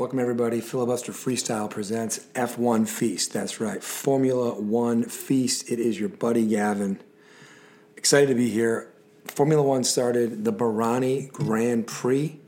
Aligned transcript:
Welcome, 0.00 0.18
everybody. 0.18 0.62
Filibuster 0.62 1.12
Freestyle 1.12 1.68
presents 1.68 2.20
F1 2.34 2.88
Feast. 2.88 3.34
That's 3.34 3.60
right, 3.60 3.84
Formula 3.84 4.58
One 4.58 5.02
Feast. 5.04 5.70
It 5.70 5.78
is 5.78 6.00
your 6.00 6.08
buddy 6.08 6.46
Gavin. 6.46 6.98
Excited 7.98 8.28
to 8.28 8.34
be 8.34 8.48
here. 8.48 8.90
Formula 9.26 9.62
One 9.62 9.84
started 9.84 10.46
the 10.46 10.54
Bahraini 10.54 11.30
Grand 11.30 11.86
Prix, 11.86 12.40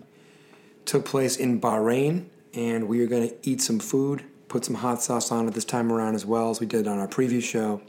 took 0.87 1.05
place 1.05 1.37
in 1.37 1.61
Bahrain, 1.61 2.25
and 2.55 2.89
we 2.89 3.03
are 3.03 3.07
going 3.07 3.29
to 3.29 3.37
eat 3.43 3.61
some 3.61 3.81
food, 3.81 4.25
put 4.49 4.65
some 4.65 4.77
hot 4.77 5.03
sauce 5.03 5.31
on 5.31 5.47
it 5.47 5.53
this 5.53 5.67
time 5.67 5.93
around 5.93 6.15
as 6.15 6.25
well 6.25 6.49
as 6.49 6.59
we 6.59 6.67
did 6.67 6.89
on 6.89 6.99
our 6.99 7.07
preview 7.07 7.43
show, 7.43 7.83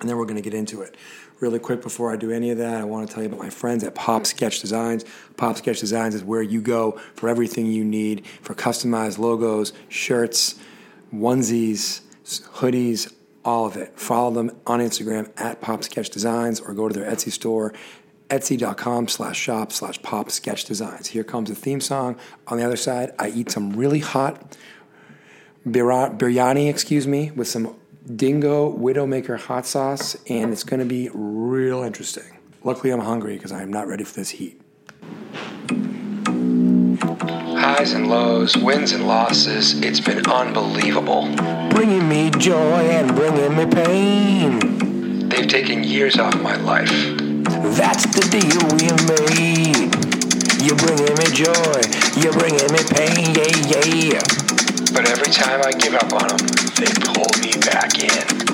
and 0.00 0.08
then 0.08 0.16
we're 0.16 0.24
going 0.24 0.36
to 0.36 0.42
get 0.42 0.54
into 0.54 0.82
it. 0.82 0.96
Really 1.40 1.58
quick 1.58 1.82
before 1.82 2.12
I 2.12 2.16
do 2.16 2.30
any 2.30 2.50
of 2.50 2.58
that, 2.58 2.80
I 2.80 2.84
want 2.84 3.08
to 3.08 3.14
tell 3.14 3.22
you 3.22 3.28
about 3.28 3.40
my 3.40 3.50
friends 3.50 3.84
at 3.84 3.94
Pop 3.94 4.24
Sketch 4.24 4.60
Designs. 4.60 5.04
Pop 5.36 5.56
Sketch 5.56 5.80
Designs 5.80 6.14
is 6.14 6.24
where 6.24 6.42
you 6.42 6.62
go 6.62 6.92
for 7.14 7.28
everything 7.28 7.66
you 7.66 7.84
need 7.84 8.26
for 8.40 8.54
customized 8.54 9.18
logos, 9.18 9.72
shirts, 9.88 10.54
onesies, 11.12 12.00
hoodies, 12.24 13.12
all 13.44 13.66
of 13.66 13.76
it. 13.76 13.98
Follow 13.98 14.30
them 14.30 14.50
on 14.66 14.80
Instagram 14.80 15.30
at 15.36 15.60
Pop 15.60 15.84
Sketch 15.84 16.10
Designs 16.10 16.58
or 16.58 16.72
go 16.72 16.88
to 16.88 16.98
their 16.98 17.10
Etsy 17.10 17.30
store, 17.30 17.74
etsy.com 18.28 19.08
slash 19.08 19.38
shop 19.38 19.72
slash 19.72 20.00
pop 20.02 20.30
sketch 20.30 20.64
designs. 20.64 21.08
Here 21.08 21.24
comes 21.24 21.48
the 21.48 21.54
theme 21.54 21.80
song. 21.80 22.16
On 22.48 22.58
the 22.58 22.64
other 22.64 22.76
side, 22.76 23.12
I 23.18 23.28
eat 23.28 23.50
some 23.50 23.72
really 23.72 24.00
hot 24.00 24.56
biryani, 25.66 26.68
excuse 26.68 27.06
me, 27.06 27.30
with 27.32 27.48
some 27.48 27.76
Dingo 28.14 28.72
Widowmaker 28.72 29.36
hot 29.38 29.66
sauce, 29.66 30.16
and 30.28 30.52
it's 30.52 30.62
going 30.62 30.78
to 30.78 30.86
be 30.86 31.10
real 31.12 31.82
interesting. 31.82 32.38
Luckily, 32.62 32.90
I'm 32.90 33.00
hungry 33.00 33.34
because 33.34 33.50
I 33.50 33.62
am 33.62 33.72
not 33.72 33.88
ready 33.88 34.04
for 34.04 34.14
this 34.14 34.30
heat. 34.30 34.60
Highs 37.58 37.94
and 37.94 38.08
lows, 38.08 38.56
wins 38.56 38.92
and 38.92 39.08
losses, 39.08 39.82
it's 39.82 39.98
been 39.98 40.24
unbelievable. 40.26 41.22
Bringing 41.70 42.08
me 42.08 42.30
joy 42.30 42.56
and 42.56 43.12
bringing 43.16 43.56
me 43.56 43.66
pain. 43.66 45.28
They've 45.28 45.48
taken 45.48 45.82
years 45.82 46.16
off 46.16 46.40
my 46.40 46.54
life. 46.54 46.90
That's 47.76 48.06
the 48.06 48.22
deal 48.30 48.62
we 48.76 48.86
have 48.86 49.02
made. 49.34 49.90
You're 50.62 50.76
bringing 50.76 51.14
me 51.18 51.26
joy, 51.34 51.82
you're 52.22 52.32
bringing 52.32 52.70
me 52.70 52.84
pain, 52.88 53.34
yeah, 53.34 54.14
yeah. 54.14 54.55
But 54.96 55.10
every 55.10 55.30
time 55.30 55.60
I 55.62 55.72
give 55.72 55.94
up 55.94 56.10
on 56.10 56.26
them, 56.26 56.38
they 56.76 56.86
pull 57.04 57.28
me 57.42 57.52
back 57.60 57.98
in. 57.98 58.46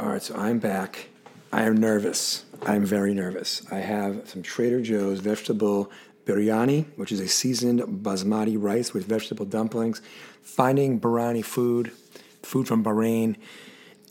All 0.00 0.08
right, 0.08 0.20
so 0.20 0.34
I'm 0.34 0.58
back. 0.58 1.10
I 1.52 1.62
am 1.62 1.76
nervous. 1.76 2.44
I'm 2.62 2.84
very 2.84 3.14
nervous. 3.14 3.62
I 3.70 3.76
have 3.76 4.28
some 4.28 4.42
Trader 4.42 4.80
Joe's 4.80 5.20
vegetable 5.20 5.92
biryani, 6.24 6.86
which 6.96 7.12
is 7.12 7.20
a 7.20 7.28
seasoned 7.28 7.80
basmati 8.02 8.60
rice 8.60 8.92
with 8.92 9.06
vegetable 9.06 9.46
dumplings. 9.46 10.02
Finding 10.42 10.98
Bahraini 10.98 11.44
food, 11.44 11.92
food 12.42 12.66
from 12.66 12.82
Bahrain 12.82 13.36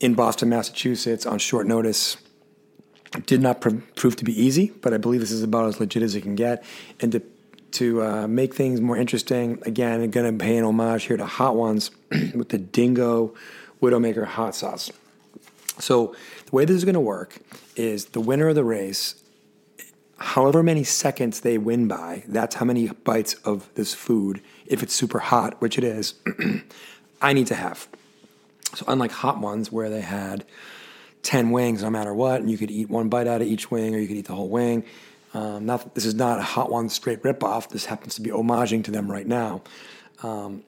in 0.00 0.14
Boston, 0.14 0.48
Massachusetts 0.48 1.26
on 1.26 1.38
short 1.38 1.66
notice 1.66 2.16
did 3.26 3.40
not 3.40 3.60
pr- 3.60 3.76
prove 3.94 4.16
to 4.16 4.24
be 4.24 4.40
easy, 4.40 4.72
but 4.80 4.92
I 4.92 4.98
believe 4.98 5.20
this 5.20 5.30
is 5.30 5.42
about 5.42 5.68
as 5.68 5.80
legit 5.80 6.02
as 6.02 6.14
it 6.14 6.22
can 6.22 6.34
get. 6.34 6.64
And 7.00 7.12
to 7.12 7.22
to 7.72 8.02
uh, 8.02 8.26
make 8.26 8.54
things 8.54 8.80
more 8.80 8.96
interesting, 8.96 9.58
again, 9.66 10.00
I'm 10.00 10.10
going 10.10 10.38
to 10.38 10.44
pay 10.44 10.56
an 10.56 10.64
homage 10.64 11.04
here 11.04 11.16
to 11.16 11.26
Hot 11.26 11.56
Ones 11.56 11.90
with 12.34 12.48
the 12.48 12.58
Dingo 12.58 13.34
Widowmaker 13.82 14.24
hot 14.24 14.54
sauce. 14.54 14.90
So 15.78 16.14
the 16.46 16.56
way 16.56 16.64
this 16.64 16.76
is 16.76 16.84
going 16.84 16.94
to 16.94 17.00
work 17.00 17.38
is 17.74 18.06
the 18.06 18.20
winner 18.20 18.48
of 18.48 18.54
the 18.54 18.64
race, 18.64 19.22
however 20.18 20.62
many 20.62 20.84
seconds 20.84 21.40
they 21.40 21.58
win 21.58 21.86
by, 21.86 22.24
that's 22.26 22.54
how 22.54 22.64
many 22.64 22.88
bites 22.88 23.34
of 23.44 23.68
this 23.74 23.92
food, 23.92 24.40
if 24.66 24.82
it's 24.82 24.94
super 24.94 25.18
hot, 25.18 25.60
which 25.60 25.76
it 25.76 25.84
is, 25.84 26.14
I 27.20 27.34
need 27.34 27.48
to 27.48 27.54
have. 27.54 27.88
So 28.74 28.84
unlike 28.88 29.12
Hot 29.12 29.38
Ones, 29.38 29.70
where 29.70 29.90
they 29.90 30.00
had 30.00 30.44
10 31.26 31.50
wings 31.50 31.82
no 31.82 31.90
matter 31.90 32.14
what, 32.14 32.40
and 32.40 32.48
you 32.48 32.56
could 32.56 32.70
eat 32.70 32.88
one 32.88 33.08
bite 33.08 33.26
out 33.26 33.42
of 33.42 33.48
each 33.48 33.68
wing 33.68 33.94
or 33.96 33.98
you 33.98 34.06
could 34.06 34.16
eat 34.16 34.26
the 34.26 34.34
whole 34.34 34.48
wing. 34.48 34.84
Um, 35.34 35.66
not, 35.66 35.92
this 35.94 36.06
is 36.06 36.14
not 36.14 36.38
a 36.38 36.42
Hot 36.42 36.70
One 36.70 36.88
straight 36.88 37.22
ripoff. 37.24 37.68
This 37.68 37.84
happens 37.84 38.14
to 38.14 38.20
be 38.20 38.30
homaging 38.30 38.84
to 38.84 38.92
them 38.92 39.10
right 39.10 39.26
now. 39.26 39.62
Um, 40.22 40.62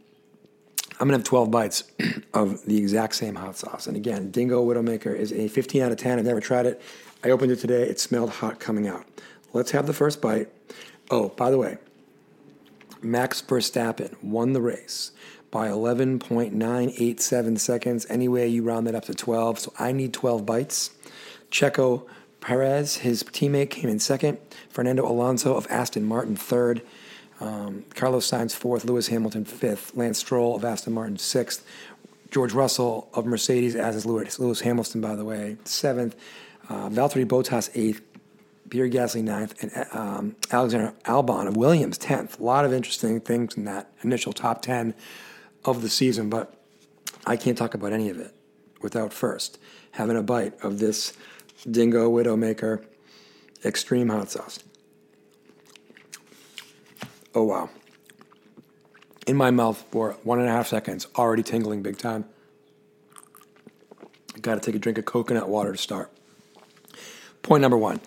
I'm 0.99 1.07
to 1.07 1.15
have 1.15 1.23
12 1.23 1.51
bites 1.53 1.85
of 2.35 2.65
the 2.65 2.77
exact 2.77 3.15
same 3.15 3.37
hot 3.37 3.57
sauce. 3.57 3.87
And 3.87 3.97
again, 3.97 4.33
Dingo 4.33 4.67
Widowmaker 4.67 5.15
is 5.15 5.33
a 5.33 5.47
15 5.47 5.81
out 5.81 5.93
of 5.93 5.99
10. 5.99 6.19
I've 6.19 6.25
never 6.25 6.41
tried 6.41 6.67
it. 6.67 6.83
I 7.23 7.31
opened 7.31 7.53
it 7.53 7.61
today. 7.61 7.83
It 7.83 8.01
smelled 8.01 8.31
hot 8.31 8.59
coming 8.59 8.89
out. 8.89 9.07
Let's 9.53 9.71
have 9.71 9.87
the 9.87 9.93
first 9.93 10.21
bite. 10.21 10.49
Oh, 11.09 11.29
by 11.29 11.53
the 11.53 11.57
way, 11.57 11.79
Max 13.01 13.41
Verstappen 13.41 14.21
won 14.25 14.55
the 14.55 14.61
race 14.61 15.13
by 15.51 15.69
11.987 15.69 17.59
seconds. 17.59 18.07
Anyway, 18.09 18.49
you 18.49 18.63
round 18.63 18.87
that 18.87 18.95
up 18.95 19.05
to 19.07 19.15
12. 19.15 19.59
So 19.59 19.73
I 19.79 19.93
need 19.93 20.13
12 20.13 20.45
bites. 20.45 20.91
Checo 21.51 22.07
Perez, 22.41 22.99
his 22.99 23.23
teammate, 23.23 23.71
came 23.71 23.89
in 23.91 23.99
second. 23.99 24.39
Fernando 24.69 25.11
Alonso 25.11 25.55
of 25.55 25.67
Aston 25.71 26.05
Martin, 26.05 26.37
third. 26.37 26.83
Um, 27.41 27.85
Carlos 27.95 28.31
Sainz, 28.31 28.55
fourth. 28.55 28.85
Lewis 28.85 29.09
Hamilton, 29.09 29.45
fifth. 29.45 29.97
Lance 29.97 30.19
Stroll 30.19 30.57
of 30.57 30.65
Aston 30.65 30.93
Martin, 30.93 31.19
sixth. 31.19 31.65
George 32.31 32.53
Russell 32.53 33.09
of 33.15 33.25
Mercedes, 33.25 33.75
as 33.75 33.97
is 33.97 34.05
Lewis, 34.05 34.39
Lewis 34.39 34.61
Hamilton, 34.61 35.01
by 35.01 35.17
the 35.17 35.25
way, 35.25 35.57
seventh. 35.65 36.15
Uh, 36.69 36.91
Valtteri 36.91 37.27
Bottas, 37.27 37.71
eighth. 37.75 38.03
Pierre 38.69 38.89
Gasly, 38.89 39.23
ninth. 39.23 39.55
And 39.63 39.87
um, 39.93 40.37
Alexander 40.51 40.93
Albon 41.05 41.49
of 41.49 41.57
Williams, 41.57 41.97
tenth. 41.97 42.39
A 42.39 42.43
lot 42.43 42.67
of 42.67 42.73
interesting 42.73 43.19
things 43.21 43.57
in 43.57 43.65
that 43.65 43.91
initial 44.03 44.33
top 44.33 44.61
10 44.61 44.95
of 45.65 45.83
the 45.83 45.89
season, 45.89 46.29
but 46.29 46.55
I 47.27 47.37
can't 47.37 47.59
talk 47.59 47.75
about 47.75 47.93
any 47.93 48.09
of 48.11 48.19
it 48.19 48.35
without 48.81 49.13
first 49.13 49.59
having 49.93 50.17
a 50.17 50.23
bite 50.23 50.55
of 50.63 50.79
this 50.79 51.13
Dingo 51.69 52.11
Widowmaker 52.11 52.85
Extreme 53.65 54.09
Hot 54.11 54.31
Sauce. 54.31 54.61
Oh, 57.35 57.45
wow. 57.45 57.71
In 59.27 59.37
my 59.37 59.51
mouth 59.51 59.85
for 59.91 60.13
one 60.23 60.39
and 60.39 60.49
a 60.49 60.53
half 60.53 60.69
seconds, 60.69 61.07
already 61.17 61.43
tingling 61.43 61.83
big 61.83 61.99
time. 61.99 62.25
Got 64.41 64.55
to 64.55 64.61
take 64.61 64.75
a 64.75 64.79
drink 64.79 64.99
of 64.99 65.05
coconut 65.05 65.49
water 65.49 65.73
to 65.73 65.79
start. 65.79 66.13
Point 67.43 67.63
number 67.63 67.77
one 67.77 68.01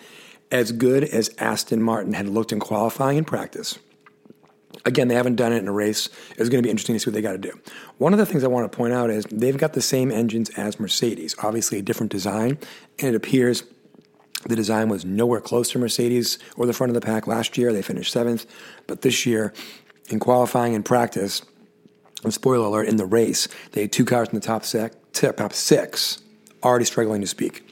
as 0.52 0.72
good 0.72 1.04
as 1.04 1.34
Aston 1.38 1.82
Martin 1.82 2.14
had 2.14 2.28
looked 2.28 2.52
in 2.52 2.60
qualifying 2.60 3.18
and 3.18 3.26
practice, 3.26 3.80
Again, 4.86 5.08
they 5.08 5.16
haven't 5.16 5.36
done 5.36 5.54
it 5.54 5.58
in 5.58 5.68
a 5.68 5.72
race. 5.72 6.10
It's 6.32 6.50
going 6.50 6.62
to 6.62 6.66
be 6.66 6.70
interesting 6.70 6.96
to 6.96 7.00
see 7.00 7.10
what 7.10 7.14
they 7.14 7.22
got 7.22 7.34
to 7.34 7.38
do. 7.38 7.60
One 7.98 8.14
of 8.14 8.20
the 8.20 8.26
things 8.26 8.44
I 8.44 8.48
want 8.48 8.72
to 8.72 8.76
point 8.76 8.94
out 8.94 9.10
is 9.10 9.26
they've 9.32 9.58
got 9.58 9.74
the 9.74 9.82
same 9.82 10.12
engines 10.12 10.50
as 10.52 10.80
Mercedes, 10.80 11.36
obviously 11.44 11.80
a 11.80 11.82
different 11.82 12.12
design, 12.12 12.58
and 13.00 13.10
it 13.10 13.16
appears 13.16 13.64
the 14.48 14.56
design 14.56 14.90
was 14.90 15.06
nowhere 15.06 15.42
close 15.42 15.72
to 15.72 15.80
Mercedes 15.80 16.40
or 16.58 16.66
the 16.66 16.74
front 16.74 16.90
of 16.90 16.96
the 16.96 17.06
pack 17.06 17.28
last 17.28 17.58
year. 17.58 17.72
They 17.72 17.84
finished 17.84 18.12
seventh, 18.12 18.46
but 18.88 19.02
this 19.02 19.26
year, 19.26 19.54
in 20.10 20.20
qualifying 20.20 20.74
and 20.74 20.84
practice, 20.84 21.44
and 22.24 22.34
spoiler 22.34 22.66
alert, 22.66 22.88
in 22.88 22.98
the 22.98 23.06
race, 23.06 23.48
they 23.74 23.82
had 23.82 23.92
two 23.92 24.06
cars 24.06 24.30
in 24.30 24.36
the 24.36 24.42
top 24.42 24.66
six, 24.66 24.96
top 25.14 25.54
six 25.54 26.22
already 26.64 26.86
struggling 26.86 27.22
to 27.22 27.28
speak. 27.28 27.68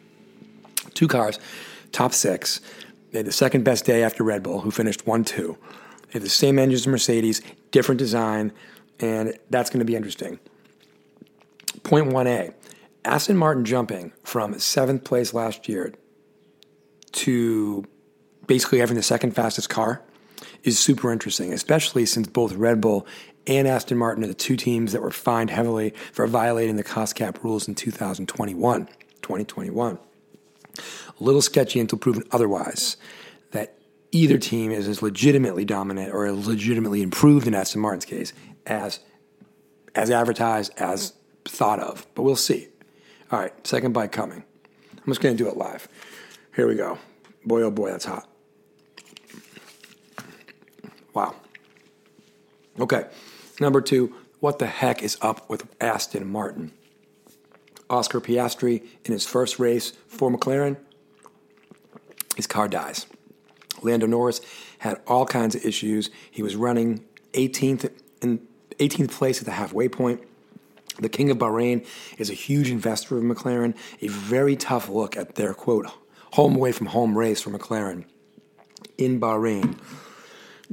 Two 0.93 1.07
cars, 1.07 1.39
top 1.91 2.13
six. 2.13 2.61
They 3.11 3.19
had 3.19 3.25
the 3.25 3.31
second 3.31 3.63
best 3.63 3.85
day 3.85 4.03
after 4.03 4.23
Red 4.23 4.43
Bull, 4.43 4.61
who 4.61 4.71
finished 4.71 5.07
1 5.07 5.23
2. 5.23 5.57
They 6.09 6.13
have 6.13 6.23
the 6.23 6.29
same 6.29 6.57
engines 6.57 6.81
as 6.81 6.87
Mercedes, 6.87 7.41
different 7.71 7.99
design, 7.99 8.51
and 8.99 9.37
that's 9.49 9.69
going 9.69 9.79
to 9.79 9.85
be 9.85 9.95
interesting. 9.95 10.39
Point 11.83 12.07
1A 12.07 12.53
Aston 13.05 13.37
Martin 13.37 13.63
jumping 13.63 14.11
from 14.23 14.59
seventh 14.59 15.03
place 15.03 15.33
last 15.33 15.69
year 15.69 15.93
to 17.11 17.85
basically 18.47 18.79
having 18.79 18.95
the 18.95 19.03
second 19.03 19.31
fastest 19.31 19.69
car 19.69 20.01
is 20.63 20.77
super 20.79 21.11
interesting, 21.11 21.53
especially 21.53 22.05
since 22.05 22.27
both 22.27 22.53
Red 22.53 22.81
Bull 22.81 23.05
and 23.47 23.67
Aston 23.67 23.97
Martin 23.97 24.23
are 24.23 24.27
the 24.27 24.33
two 24.33 24.55
teams 24.55 24.91
that 24.91 25.01
were 25.01 25.11
fined 25.11 25.49
heavily 25.49 25.93
for 26.11 26.27
violating 26.27 26.75
the 26.75 26.83
cost 26.83 27.15
cap 27.15 27.43
rules 27.43 27.67
in 27.67 27.75
2021. 27.75 28.87
2021. 29.21 29.99
A 30.77 31.23
little 31.23 31.41
sketchy 31.41 31.79
until 31.79 31.99
proven 31.99 32.23
otherwise 32.31 32.97
either 34.11 34.37
team 34.37 34.71
is 34.71 34.87
as 34.87 35.01
legitimately 35.01 35.65
dominant 35.65 36.13
or 36.13 36.31
legitimately 36.31 37.01
improved 37.01 37.47
in 37.47 37.53
Aston 37.53 37.81
Martin's 37.81 38.05
case 38.05 38.33
as 38.65 38.99
as 39.95 40.11
advertised, 40.11 40.71
as 40.77 41.13
thought 41.45 41.79
of. 41.79 42.05
But 42.13 42.23
we'll 42.23 42.35
see. 42.35 42.67
All 43.31 43.39
right, 43.39 43.67
second 43.67 43.93
bite 43.93 44.11
coming. 44.11 44.43
I'm 44.97 45.05
just 45.07 45.21
going 45.21 45.35
to 45.35 45.43
do 45.43 45.49
it 45.49 45.57
live. 45.57 45.87
Here 46.55 46.67
we 46.67 46.75
go. 46.75 46.97
Boy, 47.45 47.63
oh 47.63 47.71
boy, 47.71 47.89
that's 47.91 48.05
hot. 48.05 48.29
Wow. 51.13 51.35
Okay, 52.79 53.05
number 53.59 53.81
two, 53.81 54.13
what 54.39 54.59
the 54.59 54.67
heck 54.67 55.01
is 55.01 55.17
up 55.21 55.49
with 55.49 55.67
Aston 55.81 56.31
Martin? 56.31 56.71
Oscar 57.89 58.21
Piastri 58.21 58.85
in 59.05 59.11
his 59.11 59.25
first 59.25 59.57
race 59.57 59.93
for 60.07 60.31
McLaren 60.31 60.77
his 62.39 62.47
car 62.47 62.69
dies. 62.69 63.05
Lando 63.81 64.07
Norris 64.07 64.41
had 64.79 64.99
all 65.07 65.25
kinds 65.25 65.55
of 65.55 65.65
issues. 65.65 66.09
He 66.29 66.43
was 66.43 66.55
running 66.55 67.05
18th 67.33 67.91
in 68.21 68.39
18th 68.79 69.11
place 69.11 69.39
at 69.39 69.45
the 69.45 69.51
halfway 69.51 69.89
point. 69.89 70.23
The 70.99 71.09
King 71.09 71.29
of 71.29 71.37
Bahrain 71.37 71.85
is 72.17 72.29
a 72.29 72.33
huge 72.33 72.69
investor 72.69 73.17
of 73.17 73.23
McLaren. 73.23 73.75
A 74.01 74.07
very 74.07 74.55
tough 74.55 74.89
look 74.89 75.15
at 75.15 75.35
their 75.35 75.53
quote 75.53 75.87
home 76.33 76.55
away 76.55 76.71
from 76.71 76.87
home 76.87 77.17
race 77.17 77.41
for 77.41 77.51
McLaren 77.51 78.05
in 78.97 79.19
Bahrain. 79.19 79.77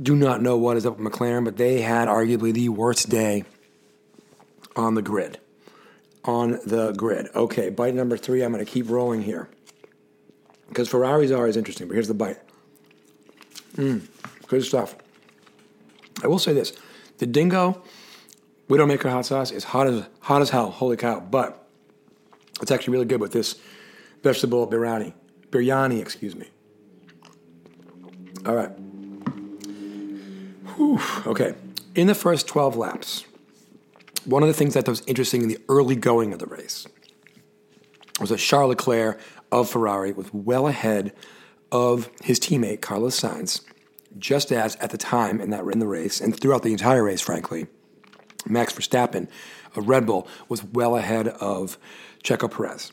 Do 0.01 0.15
not 0.15 0.43
know 0.43 0.57
what 0.57 0.77
is 0.77 0.85
up 0.85 0.99
with 0.99 1.13
McLaren, 1.13 1.45
but 1.45 1.57
they 1.57 1.81
had 1.81 2.09
arguably 2.09 2.53
the 2.53 2.69
worst 2.69 3.09
day 3.09 3.45
on 4.75 4.95
the 4.95 5.03
grid. 5.03 5.39
On 6.25 6.59
the 6.67 6.93
grid. 6.93 7.29
Okay, 7.35 7.71
bite 7.71 7.95
number 7.95 8.17
three. 8.17 8.43
I'm 8.43 8.53
going 8.53 8.65
to 8.65 8.71
keep 8.71 8.91
rolling 8.91 9.23
here 9.23 9.49
because 10.69 10.89
Ferraris 10.89 11.31
are 11.31 11.39
always 11.39 11.57
interesting. 11.57 11.87
But 11.87 11.95
here's 11.95 12.09
the 12.09 12.15
bite. 12.15 12.39
Mmm, 13.75 14.07
good 14.47 14.65
stuff. 14.65 14.97
I 16.23 16.29
will 16.29 16.39
say 16.39 16.53
this: 16.53 16.73
the 17.19 17.27
Dingo 17.27 17.83
Widowmaker 18.69 19.11
hot 19.11 19.27
sauce 19.27 19.51
is 19.51 19.65
hot 19.65 19.87
as 19.87 20.07
hot 20.21 20.43
as 20.43 20.51
hell. 20.51 20.71
Holy 20.71 20.97
cow! 20.97 21.21
But 21.21 21.67
it's 22.61 22.71
actually 22.71 22.93
really 22.93 23.07
good 23.07 23.21
with 23.21 23.33
this 23.33 23.57
vegetable 24.23 24.67
biryani. 24.67 25.13
Biryani, 25.51 26.01
excuse 26.01 26.35
me. 26.35 26.49
All 28.45 28.55
right. 28.55 28.71
Whew, 30.77 31.01
okay. 31.27 31.55
In 31.95 32.07
the 32.07 32.15
first 32.15 32.47
12 32.47 32.77
laps, 32.77 33.25
one 34.25 34.43
of 34.43 34.49
the 34.49 34.55
things 34.55 34.75
that 34.75 34.87
was 34.87 35.03
interesting 35.07 35.43
in 35.43 35.49
the 35.49 35.59
early 35.69 35.97
going 35.97 36.33
of 36.33 36.39
the 36.39 36.47
race 36.47 36.87
was 38.21 38.31
that 38.31 38.39
Charles 38.39 38.71
Leclerc 38.71 39.19
of 39.53 39.71
Ferrari 39.71 40.13
was 40.13 40.33
well 40.33 40.67
ahead 40.67 41.13
of 41.73 42.11
his 42.23 42.39
teammate 42.39 42.81
Carlos 42.81 43.21
Sainz, 43.21 43.63
just 44.19 44.53
as 44.53 44.77
at 44.77 44.91
the 44.91 44.99
time 44.99 45.41
in 45.41 45.51
that 45.51 45.65
in 45.65 45.79
the 45.79 45.87
race 45.87 46.21
and 46.21 46.39
throughout 46.39 46.63
the 46.63 46.73
entire 46.73 47.05
race, 47.05 47.21
frankly, 47.21 47.67
Max 48.47 48.73
Verstappen 48.73 49.29
of 49.75 49.89
Red 49.89 50.07
Bull 50.07 50.27
was 50.49 50.65
well 50.65 50.97
ahead 50.97 51.29
of 51.29 51.79
Checo 52.23 52.51
Perez. 52.51 52.93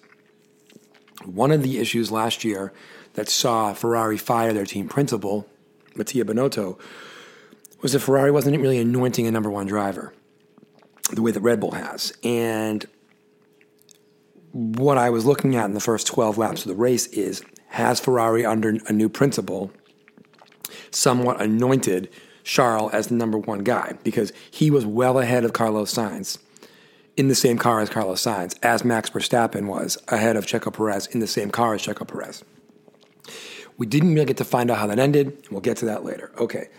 One 1.25 1.51
of 1.51 1.63
the 1.63 1.79
issues 1.79 2.11
last 2.11 2.43
year 2.43 2.73
that 3.13 3.29
saw 3.29 3.73
Ferrari 3.73 4.17
fire 4.17 4.53
their 4.53 4.65
team 4.65 4.89
principal, 4.89 5.47
Mattia 5.95 6.25
Binotto, 6.25 6.79
was 7.81 7.93
that 7.93 7.99
Ferrari 7.99 8.31
wasn't 8.31 8.59
really 8.59 8.79
anointing 8.79 9.27
a 9.27 9.31
number 9.31 9.49
one 9.49 9.67
driver 9.67 10.13
the 11.11 11.21
way 11.21 11.31
that 11.31 11.41
Red 11.41 11.59
Bull 11.59 11.71
has. 11.71 12.13
And 12.23 12.85
what 14.51 14.97
I 14.97 15.09
was 15.09 15.25
looking 15.25 15.55
at 15.55 15.65
in 15.65 15.73
the 15.73 15.79
first 15.79 16.07
12 16.07 16.37
laps 16.37 16.61
of 16.61 16.69
the 16.69 16.75
race 16.75 17.07
is 17.07 17.43
has 17.73 17.99
Ferrari 17.99 18.45
under 18.45 18.77
a 18.87 18.93
new 18.93 19.09
principal 19.09 19.71
somewhat 20.91 21.41
anointed 21.41 22.07
Charles 22.43 22.93
as 22.93 23.07
the 23.07 23.15
number 23.15 23.37
one 23.37 23.63
guy 23.63 23.93
because 24.03 24.31
he 24.51 24.69
was 24.69 24.85
well 24.85 25.17
ahead 25.17 25.43
of 25.43 25.53
Carlos 25.53 25.91
Sainz 25.91 26.37
in 27.17 27.29
the 27.29 27.35
same 27.35 27.57
car 27.57 27.79
as 27.79 27.89
Carlos 27.89 28.21
Sainz, 28.21 28.55
as 28.61 28.85
Max 28.85 29.09
Verstappen 29.09 29.65
was 29.65 29.97
ahead 30.09 30.35
of 30.35 30.45
Checo 30.45 30.71
Perez 30.71 31.07
in 31.07 31.19
the 31.19 31.25
same 31.25 31.49
car 31.49 31.73
as 31.73 31.81
Checo 31.81 32.07
Perez. 32.07 32.43
We 33.79 33.87
didn't 33.87 34.13
really 34.13 34.27
get 34.27 34.37
to 34.37 34.45
find 34.45 34.69
out 34.69 34.77
how 34.77 34.85
that 34.85 34.99
ended. 34.99 35.47
We'll 35.49 35.61
get 35.61 35.77
to 35.77 35.85
that 35.85 36.03
later. 36.03 36.31
Okay, 36.37 36.69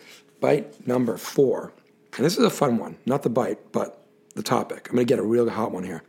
bite 0.40 0.86
number 0.86 1.16
four. 1.16 1.72
And 2.16 2.24
this 2.24 2.38
is 2.38 2.44
a 2.44 2.50
fun 2.50 2.78
one, 2.78 2.96
not 3.04 3.24
the 3.24 3.30
bite, 3.30 3.72
but 3.72 4.06
the 4.36 4.44
topic. 4.44 4.88
I'm 4.90 4.96
to 4.96 5.04
get 5.04 5.18
a 5.18 5.24
real 5.24 5.50
hot 5.50 5.72
one 5.72 5.82
here. 5.82 6.04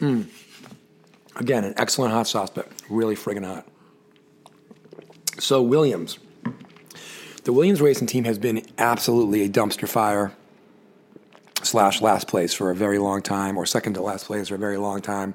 Mm. 0.00 0.28
Again, 1.36 1.64
an 1.64 1.74
excellent 1.76 2.12
hot 2.14 2.26
sauce, 2.26 2.48
but 2.48 2.68
really 2.88 3.16
friggin' 3.16 3.44
hot. 3.44 3.66
So, 5.38 5.62
Williams. 5.62 6.18
The 7.44 7.52
Williams 7.52 7.80
racing 7.80 8.06
team 8.06 8.24
has 8.24 8.38
been 8.38 8.64
absolutely 8.78 9.42
a 9.42 9.48
dumpster 9.48 9.88
fire 9.88 10.32
slash 11.62 12.00
last 12.00 12.28
place 12.28 12.52
for 12.54 12.70
a 12.70 12.74
very 12.74 12.98
long 12.98 13.22
time, 13.22 13.56
or 13.56 13.66
second 13.66 13.94
to 13.94 14.02
last 14.02 14.26
place 14.26 14.48
for 14.48 14.54
a 14.54 14.58
very 14.58 14.76
long 14.76 15.00
time. 15.00 15.34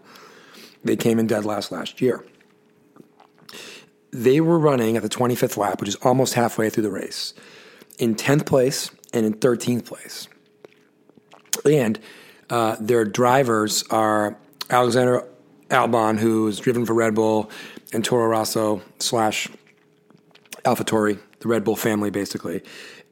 They 0.83 0.95
came 0.95 1.19
in 1.19 1.27
dead 1.27 1.45
last 1.45 1.71
last 1.71 2.01
year. 2.01 2.23
They 4.11 4.39
were 4.39 4.57
running 4.57 4.95
at 4.95 5.03
the 5.03 5.09
25th 5.09 5.57
lap, 5.57 5.81
which 5.81 5.89
is 5.89 5.95
almost 5.97 6.35
halfway 6.35 6.69
through 6.69 6.83
the 6.83 6.91
race, 6.91 7.33
in 7.99 8.15
10th 8.15 8.45
place 8.45 8.91
and 9.13 9.25
in 9.25 9.33
13th 9.33 9.85
place. 9.85 10.27
And 11.65 11.99
uh, 12.49 12.77
their 12.79 13.03
drivers 13.03 13.83
are 13.89 14.37
Alexander 14.69 15.27
Albon, 15.69 16.19
who 16.19 16.47
is 16.47 16.59
driven 16.59 16.85
for 16.85 16.93
Red 16.93 17.15
Bull, 17.15 17.49
and 17.91 18.03
Toro 18.03 18.27
Rosso 18.27 18.81
slash 18.99 19.49
AlphaTauri, 20.67 21.19
the 21.39 21.47
Red 21.47 21.63
Bull 21.63 21.75
family, 21.75 22.09
basically. 22.09 22.61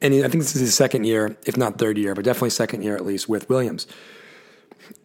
And 0.02 0.14
I 0.14 0.28
think 0.28 0.42
this 0.42 0.54
is 0.54 0.60
his 0.60 0.74
second 0.74 1.04
year, 1.04 1.36
if 1.46 1.56
not 1.56 1.78
third 1.78 1.96
year, 1.96 2.14
but 2.14 2.24
definitely 2.24 2.50
second 2.50 2.82
year 2.82 2.96
at 2.96 3.06
least 3.06 3.28
with 3.28 3.48
Williams. 3.48 3.86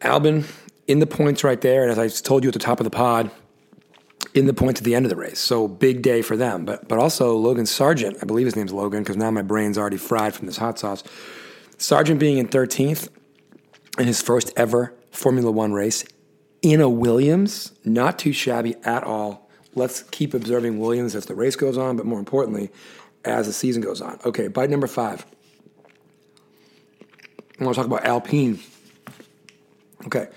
Albon 0.01 0.45
in 0.87 0.99
the 0.99 1.07
points 1.07 1.43
right 1.43 1.61
there, 1.61 1.83
and 1.83 1.91
as 1.91 1.97
I 1.97 2.07
told 2.09 2.43
you 2.43 2.49
at 2.49 2.53
the 2.53 2.59
top 2.59 2.79
of 2.79 2.83
the 2.83 2.89
pod, 2.89 3.31
in 4.33 4.45
the 4.45 4.53
points 4.53 4.79
at 4.79 4.85
the 4.85 4.95
end 4.95 5.05
of 5.05 5.09
the 5.09 5.15
race. 5.15 5.39
So 5.39 5.67
big 5.67 6.01
day 6.01 6.21
for 6.21 6.37
them. 6.37 6.65
But 6.65 6.87
but 6.87 6.99
also 6.99 7.35
Logan 7.35 7.65
Sargeant, 7.65 8.17
I 8.21 8.25
believe 8.25 8.45
his 8.45 8.55
name's 8.55 8.73
Logan, 8.73 9.01
because 9.01 9.17
now 9.17 9.31
my 9.31 9.41
brain's 9.41 9.77
already 9.77 9.97
fried 9.97 10.33
from 10.33 10.45
this 10.45 10.57
hot 10.57 10.79
sauce. 10.79 11.03
Sargeant 11.77 12.19
being 12.19 12.37
in 12.37 12.47
13th 12.47 13.09
in 13.97 14.07
his 14.07 14.21
first 14.21 14.53
ever 14.55 14.93
Formula 15.11 15.51
One 15.51 15.73
race 15.73 16.05
in 16.61 16.79
a 16.79 16.89
Williams, 16.89 17.73
not 17.83 18.19
too 18.19 18.31
shabby 18.31 18.75
at 18.83 19.03
all. 19.03 19.49
Let's 19.73 20.03
keep 20.03 20.33
observing 20.33 20.79
Williams 20.79 21.15
as 21.15 21.25
the 21.25 21.35
race 21.35 21.55
goes 21.55 21.77
on, 21.77 21.95
but 21.95 22.05
more 22.05 22.19
importantly, 22.19 22.71
as 23.23 23.47
the 23.47 23.53
season 23.53 23.81
goes 23.81 24.01
on. 24.01 24.19
Okay, 24.25 24.47
bite 24.47 24.69
number 24.69 24.87
five. 24.87 25.25
I 27.59 27.63
want 27.63 27.75
to 27.75 27.81
talk 27.81 27.85
about 27.85 28.05
Alpine. 28.05 28.59
Okay, 30.05 30.27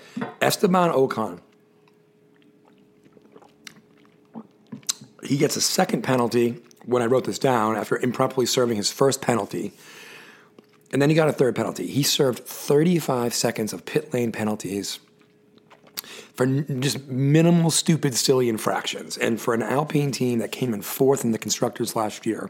Esteban 0.41 0.91
Ocon. 0.91 1.39
He 5.23 5.37
gets 5.37 5.55
a 5.55 5.61
second 5.61 6.03
penalty 6.03 6.61
when 6.85 7.01
I 7.01 7.07
wrote 7.07 7.25
this 7.25 7.39
down 7.39 7.75
after 7.75 7.97
improperly 7.97 8.45
serving 8.45 8.77
his 8.77 8.91
first 8.91 9.21
penalty. 9.21 9.73
And 10.93 11.01
then 11.01 11.09
he 11.09 11.15
got 11.15 11.27
a 11.27 11.33
third 11.33 11.55
penalty. 11.55 11.87
He 11.87 12.03
served 12.03 12.39
35 12.39 13.33
seconds 13.33 13.73
of 13.73 13.85
pit 13.85 14.13
lane 14.13 14.31
penalties 14.31 14.99
for 16.35 16.45
just 16.45 17.07
minimal, 17.07 17.71
stupid, 17.71 18.13
silly 18.15 18.49
infractions. 18.49 19.17
And 19.17 19.39
for 19.39 19.53
an 19.53 19.63
Alpine 19.63 20.11
team 20.11 20.39
that 20.39 20.51
came 20.51 20.73
in 20.73 20.81
fourth 20.81 21.23
in 21.23 21.31
the 21.31 21.37
constructors 21.37 21.95
last 21.95 22.25
year 22.25 22.49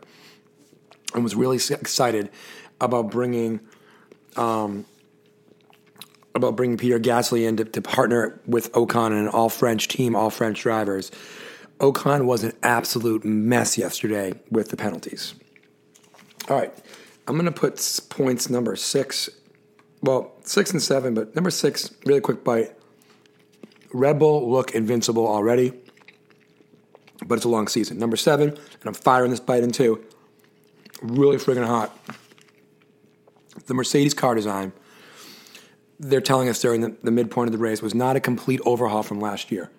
and 1.14 1.24
was 1.24 1.36
really 1.36 1.58
excited 1.58 2.30
about 2.82 3.12
bringing 3.12 3.60
um, 4.36 4.86
about 6.34 6.58
bringing 6.58 6.78
Pierre 6.78 7.00
Gasly 7.00 7.48
in 7.48 7.56
to, 7.58 7.64
to 7.64 7.82
partner 7.82 8.40
with 8.46 8.72
Ocon 8.74 9.08
and 9.08 9.22
an 9.22 9.28
all 9.30 9.48
French 9.48 9.88
team, 9.88 10.16
all 10.16 10.30
French 10.30 10.62
drivers. 10.62 11.10
Ocon 11.80 12.26
was 12.26 12.44
an 12.44 12.54
absolute 12.62 13.24
mess 13.24 13.78
yesterday 13.78 14.34
with 14.52 14.70
the 14.70 14.78
penalties. 14.78 15.34
All 16.50 16.58
right, 16.58 16.74
I'm 17.28 17.36
going 17.36 17.46
to 17.46 17.52
put 17.52 18.02
points 18.10 18.50
number 18.50 18.76
six, 18.76 19.30
well, 20.02 20.34
six 20.44 20.72
and 20.72 20.82
seven, 20.82 21.14
but 21.14 21.36
number 21.36 21.50
six, 21.50 21.94
really 22.06 22.22
quick 22.22 22.44
bite. 22.44 22.72
Red 23.94 24.20
Bull 24.20 24.50
look 24.52 24.72
invincible 24.76 25.28
already, 25.28 25.74
but 27.26 27.36
it's 27.36 27.46
a 27.46 27.50
long 27.50 27.68
season. 27.68 27.98
Number 27.98 28.18
seven, 28.18 28.50
and 28.50 28.86
I'm 28.86 28.94
firing 28.94 29.32
this 29.32 29.40
bite 29.40 29.64
in 29.64 29.72
two. 29.72 30.04
Really 31.02 31.38
friggin' 31.38 31.66
hot. 31.66 31.98
The 33.68 33.74
Mercedes 33.74 34.14
car 34.14 34.36
design, 34.36 34.74
they're 36.00 36.22
telling 36.22 36.50
us 36.50 36.62
during 36.62 36.82
the, 36.82 36.96
the 37.04 37.12
midpoint 37.12 37.48
of 37.48 37.52
the 37.54 37.58
race, 37.58 37.82
was 37.82 37.96
not 37.96 38.16
a 38.16 38.20
complete 38.20 38.62
overhaul 38.66 39.04
from 39.04 39.20
last 39.20 39.52
year. 39.52 39.72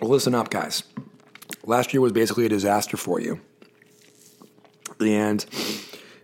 Well, 0.00 0.10
listen 0.10 0.34
up, 0.34 0.50
guys. 0.50 0.82
Last 1.64 1.92
year 1.92 2.00
was 2.00 2.12
basically 2.12 2.46
a 2.46 2.48
disaster 2.48 2.96
for 2.96 3.20
you. 3.20 3.40
And 4.98 5.44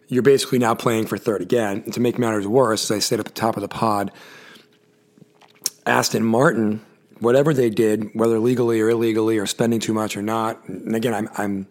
you're 0.09 0.23
basically 0.23 0.59
now 0.59 0.75
playing 0.75 1.07
for 1.07 1.19
third 1.19 1.43
again. 1.43 1.83
And 1.85 1.93
to 1.95 2.01
make 2.01 2.19
matters 2.19 2.47
worse, 2.47 2.91
as 2.91 2.97
I 2.97 2.99
said 3.01 3.21
at 3.21 3.27
the 3.27 3.33
top 3.33 3.57
of 3.57 3.63
the 3.63 3.69
pod, 3.69 4.13
Aston 5.87 6.25
Martin, 6.25 6.85
whatever 7.21 7.55
they 7.55 7.71
did, 7.71 8.11
whether 8.15 8.39
legally 8.39 8.81
or 8.81 8.91
illegally 8.91 9.39
or 9.39 9.47
spending 9.47 9.81
too 9.81 9.95
much 9.95 10.17
or 10.17 10.23
not, 10.23 10.67
and 10.69 10.95
again, 10.95 11.15
I'm, 11.15 11.29
I'm 11.37 11.69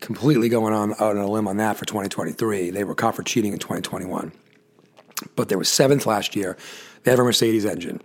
completely 0.00 0.48
going 0.48 0.74
on 0.74 0.92
out 0.94 1.16
on 1.16 1.18
a 1.18 1.30
limb 1.30 1.48
on 1.48 1.56
that 1.58 1.76
for 1.76 1.84
2023. 1.84 2.70
They 2.70 2.84
were 2.84 2.94
caught 2.94 3.14
for 3.14 3.22
cheating 3.22 3.52
in 3.52 3.58
2021. 3.58 4.32
But 5.36 5.48
they 5.48 5.56
were 5.56 5.64
seventh 5.64 6.04
last 6.04 6.34
year. 6.34 6.56
They 7.04 7.10
have 7.10 7.20
a 7.20 7.24
Mercedes 7.24 7.64
engine. 7.64 8.02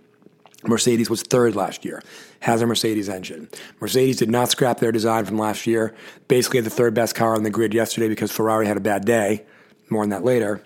Mercedes 0.62 1.08
was 1.08 1.22
third 1.22 1.56
last 1.56 1.86
year, 1.86 2.02
has 2.40 2.60
a 2.60 2.66
Mercedes 2.66 3.08
engine. 3.08 3.48
Mercedes 3.80 4.18
did 4.18 4.30
not 4.30 4.50
scrap 4.50 4.78
their 4.78 4.92
design 4.92 5.24
from 5.24 5.38
last 5.38 5.66
year. 5.66 5.94
Basically, 6.28 6.60
the 6.60 6.70
third 6.70 6.92
best 6.92 7.14
car 7.14 7.34
on 7.34 7.44
the 7.44 7.50
grid 7.50 7.72
yesterday 7.72 8.08
because 8.08 8.30
Ferrari 8.30 8.66
had 8.66 8.76
a 8.76 8.80
bad 8.80 9.06
day. 9.06 9.46
More 9.88 10.02
on 10.02 10.10
that 10.10 10.22
later 10.22 10.62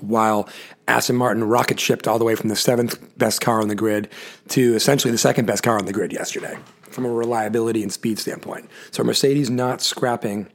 while 0.00 0.48
Aston 0.88 1.16
Martin 1.16 1.44
rocket 1.44 1.78
shipped 1.78 2.08
all 2.08 2.18
the 2.18 2.24
way 2.24 2.34
from 2.34 2.48
the 2.48 2.56
seventh 2.56 3.16
best 3.18 3.40
car 3.40 3.60
on 3.60 3.68
the 3.68 3.74
grid 3.74 4.08
to 4.48 4.74
essentially 4.74 5.10
the 5.10 5.18
second 5.18 5.46
best 5.46 5.62
car 5.62 5.78
on 5.78 5.86
the 5.86 5.92
grid 5.92 6.12
yesterday. 6.12 6.56
from 6.90 7.06
a 7.06 7.10
reliability 7.10 7.82
and 7.82 7.90
speed 7.90 8.18
standpoint. 8.18 8.68
So 8.90 9.02
Mercedes 9.02 9.48
not 9.48 9.80
scrapping 9.80 10.48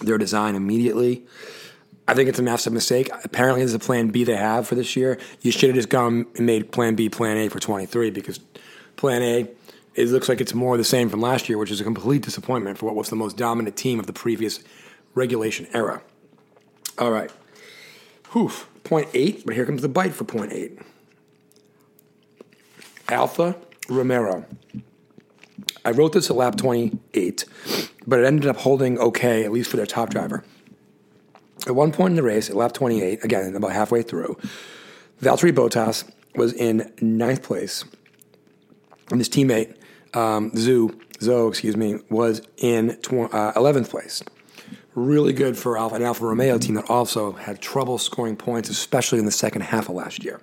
their 0.00 0.18
design 0.18 0.56
immediately. 0.56 1.24
I 2.08 2.14
think 2.14 2.28
it's 2.28 2.40
a 2.40 2.42
massive 2.42 2.72
mistake. 2.72 3.08
Apparently, 3.22 3.60
there's 3.60 3.74
a 3.74 3.78
plan 3.78 4.08
B 4.08 4.24
they 4.24 4.36
have 4.36 4.66
for 4.66 4.74
this 4.74 4.96
year. 4.96 5.16
You 5.42 5.52
should 5.52 5.68
have 5.68 5.76
just 5.76 5.88
gone 5.88 6.26
and 6.36 6.44
made 6.44 6.72
plan 6.72 6.96
B, 6.96 7.08
plan 7.08 7.36
A 7.36 7.48
for 7.48 7.60
23 7.60 8.10
because 8.10 8.40
plan 8.96 9.22
A, 9.22 9.48
it 9.94 10.08
looks 10.08 10.28
like 10.28 10.40
it's 10.40 10.54
more 10.54 10.76
the 10.76 10.84
same 10.84 11.08
from 11.08 11.20
last 11.20 11.48
year, 11.48 11.56
which 11.56 11.70
is 11.70 11.80
a 11.80 11.84
complete 11.84 12.22
disappointment 12.22 12.78
for 12.78 12.86
what 12.86 12.96
was 12.96 13.10
the 13.10 13.16
most 13.16 13.36
dominant 13.36 13.76
team 13.76 14.00
of 14.00 14.06
the 14.06 14.12
previous 14.12 14.60
regulation 15.14 15.68
era. 15.72 16.02
All 16.98 17.12
right. 17.12 17.30
Point 18.84 19.08
eight, 19.14 19.44
but 19.44 19.54
here 19.54 19.66
comes 19.66 19.82
the 19.82 19.88
bite 19.88 20.14
for 20.14 20.24
point 20.24 20.52
eight. 20.52 20.78
Alfa 23.08 23.56
Romeo. 23.88 24.44
I 25.84 25.90
wrote 25.90 26.12
this 26.12 26.30
at 26.30 26.36
lap 26.36 26.56
28, 26.56 27.44
but 28.06 28.20
it 28.20 28.26
ended 28.26 28.46
up 28.46 28.58
holding 28.58 28.98
okay, 28.98 29.44
at 29.44 29.52
least 29.52 29.70
for 29.70 29.76
their 29.76 29.86
top 29.86 30.10
driver. 30.10 30.44
At 31.66 31.74
one 31.74 31.90
point 31.90 32.12
in 32.12 32.16
the 32.16 32.22
race, 32.22 32.48
at 32.48 32.56
lap 32.56 32.72
28, 32.72 33.24
again, 33.24 33.54
about 33.56 33.72
halfway 33.72 34.02
through, 34.02 34.38
Valtteri 35.20 35.52
Bottas 35.52 36.10
was 36.36 36.52
in 36.52 36.92
ninth 37.00 37.42
place, 37.42 37.84
and 39.10 39.18
his 39.20 39.28
teammate, 39.28 39.74
um, 40.14 40.50
Zhou, 40.52 40.98
Zoe, 41.20 41.48
excuse 41.48 41.76
me, 41.76 41.98
was 42.10 42.42
in 42.58 42.96
tw- 43.02 43.32
uh, 43.34 43.52
11th 43.54 43.90
place. 43.90 44.22
Really 44.94 45.32
good 45.32 45.56
for 45.56 45.76
an 45.76 46.02
Alfa 46.02 46.26
Romeo 46.26 46.58
team 46.58 46.74
that 46.74 46.90
also 46.90 47.32
had 47.32 47.60
trouble 47.60 47.96
scoring 47.96 48.36
points, 48.36 48.68
especially 48.68 49.20
in 49.20 49.24
the 49.24 49.30
second 49.30 49.62
half 49.62 49.88
of 49.88 49.94
last 49.94 50.24
year. 50.24 50.40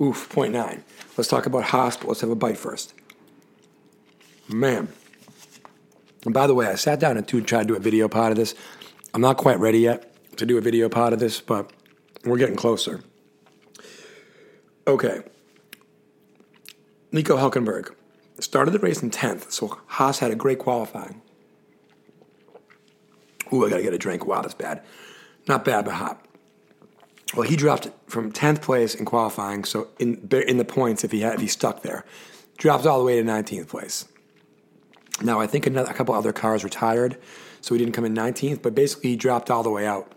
Oof, 0.00 0.28
point 0.28 0.52
nine. 0.52 0.84
Let's 1.16 1.28
talk 1.28 1.46
about 1.46 1.64
Haas, 1.64 1.96
but 1.96 2.08
let's 2.08 2.20
have 2.20 2.30
a 2.30 2.36
bite 2.36 2.58
first. 2.58 2.94
Man. 4.48 4.88
And 6.24 6.32
by 6.32 6.46
the 6.46 6.54
way, 6.54 6.66
I 6.66 6.76
sat 6.76 7.00
down 7.00 7.16
and 7.16 7.26
tried 7.26 7.62
to 7.62 7.64
do 7.64 7.76
a 7.76 7.80
video 7.80 8.08
part 8.08 8.30
of 8.30 8.36
this. 8.36 8.54
I'm 9.12 9.20
not 9.20 9.36
quite 9.36 9.58
ready 9.58 9.80
yet 9.80 10.36
to 10.36 10.46
do 10.46 10.56
a 10.56 10.60
video 10.60 10.88
part 10.88 11.12
of 11.12 11.18
this, 11.18 11.40
but 11.40 11.72
we're 12.24 12.38
getting 12.38 12.56
closer. 12.56 13.00
Okay. 14.86 15.22
Nico 17.12 17.36
Hulkenberg 17.36 17.94
started 18.38 18.70
the 18.72 18.78
race 18.78 19.02
in 19.02 19.10
10th, 19.10 19.50
so 19.52 19.78
Haas 19.86 20.20
had 20.20 20.30
a 20.30 20.34
great 20.34 20.58
qualifying. 20.58 21.22
Ooh, 23.52 23.66
I 23.66 23.70
gotta 23.70 23.82
get 23.82 23.94
a 23.94 23.98
drink. 23.98 24.26
Wow, 24.26 24.42
that's 24.42 24.54
bad. 24.54 24.82
Not 25.46 25.64
bad, 25.64 25.84
but 25.84 25.94
hot. 25.94 26.24
Well, 27.34 27.48
he 27.48 27.56
dropped 27.56 27.88
from 28.06 28.32
10th 28.32 28.62
place 28.62 28.94
in 28.94 29.04
qualifying, 29.04 29.64
so 29.64 29.88
in 29.98 30.28
in 30.30 30.58
the 30.58 30.64
points 30.64 31.04
if 31.04 31.10
he 31.10 31.20
had 31.20 31.34
if 31.34 31.40
he 31.40 31.46
stuck 31.48 31.82
there, 31.82 32.04
dropped 32.58 32.86
all 32.86 32.98
the 32.98 33.04
way 33.04 33.20
to 33.20 33.24
19th 33.26 33.68
place. 33.68 34.06
Now 35.22 35.40
I 35.40 35.46
think 35.46 35.66
another, 35.66 35.90
a 35.90 35.94
couple 35.94 36.14
other 36.14 36.32
cars 36.32 36.64
retired, 36.64 37.18
so 37.60 37.74
he 37.74 37.78
didn't 37.78 37.94
come 37.94 38.04
in 38.04 38.14
19th, 38.14 38.62
but 38.62 38.74
basically 38.74 39.10
he 39.10 39.16
dropped 39.16 39.50
all 39.50 39.62
the 39.62 39.70
way 39.70 39.86
out, 39.86 40.12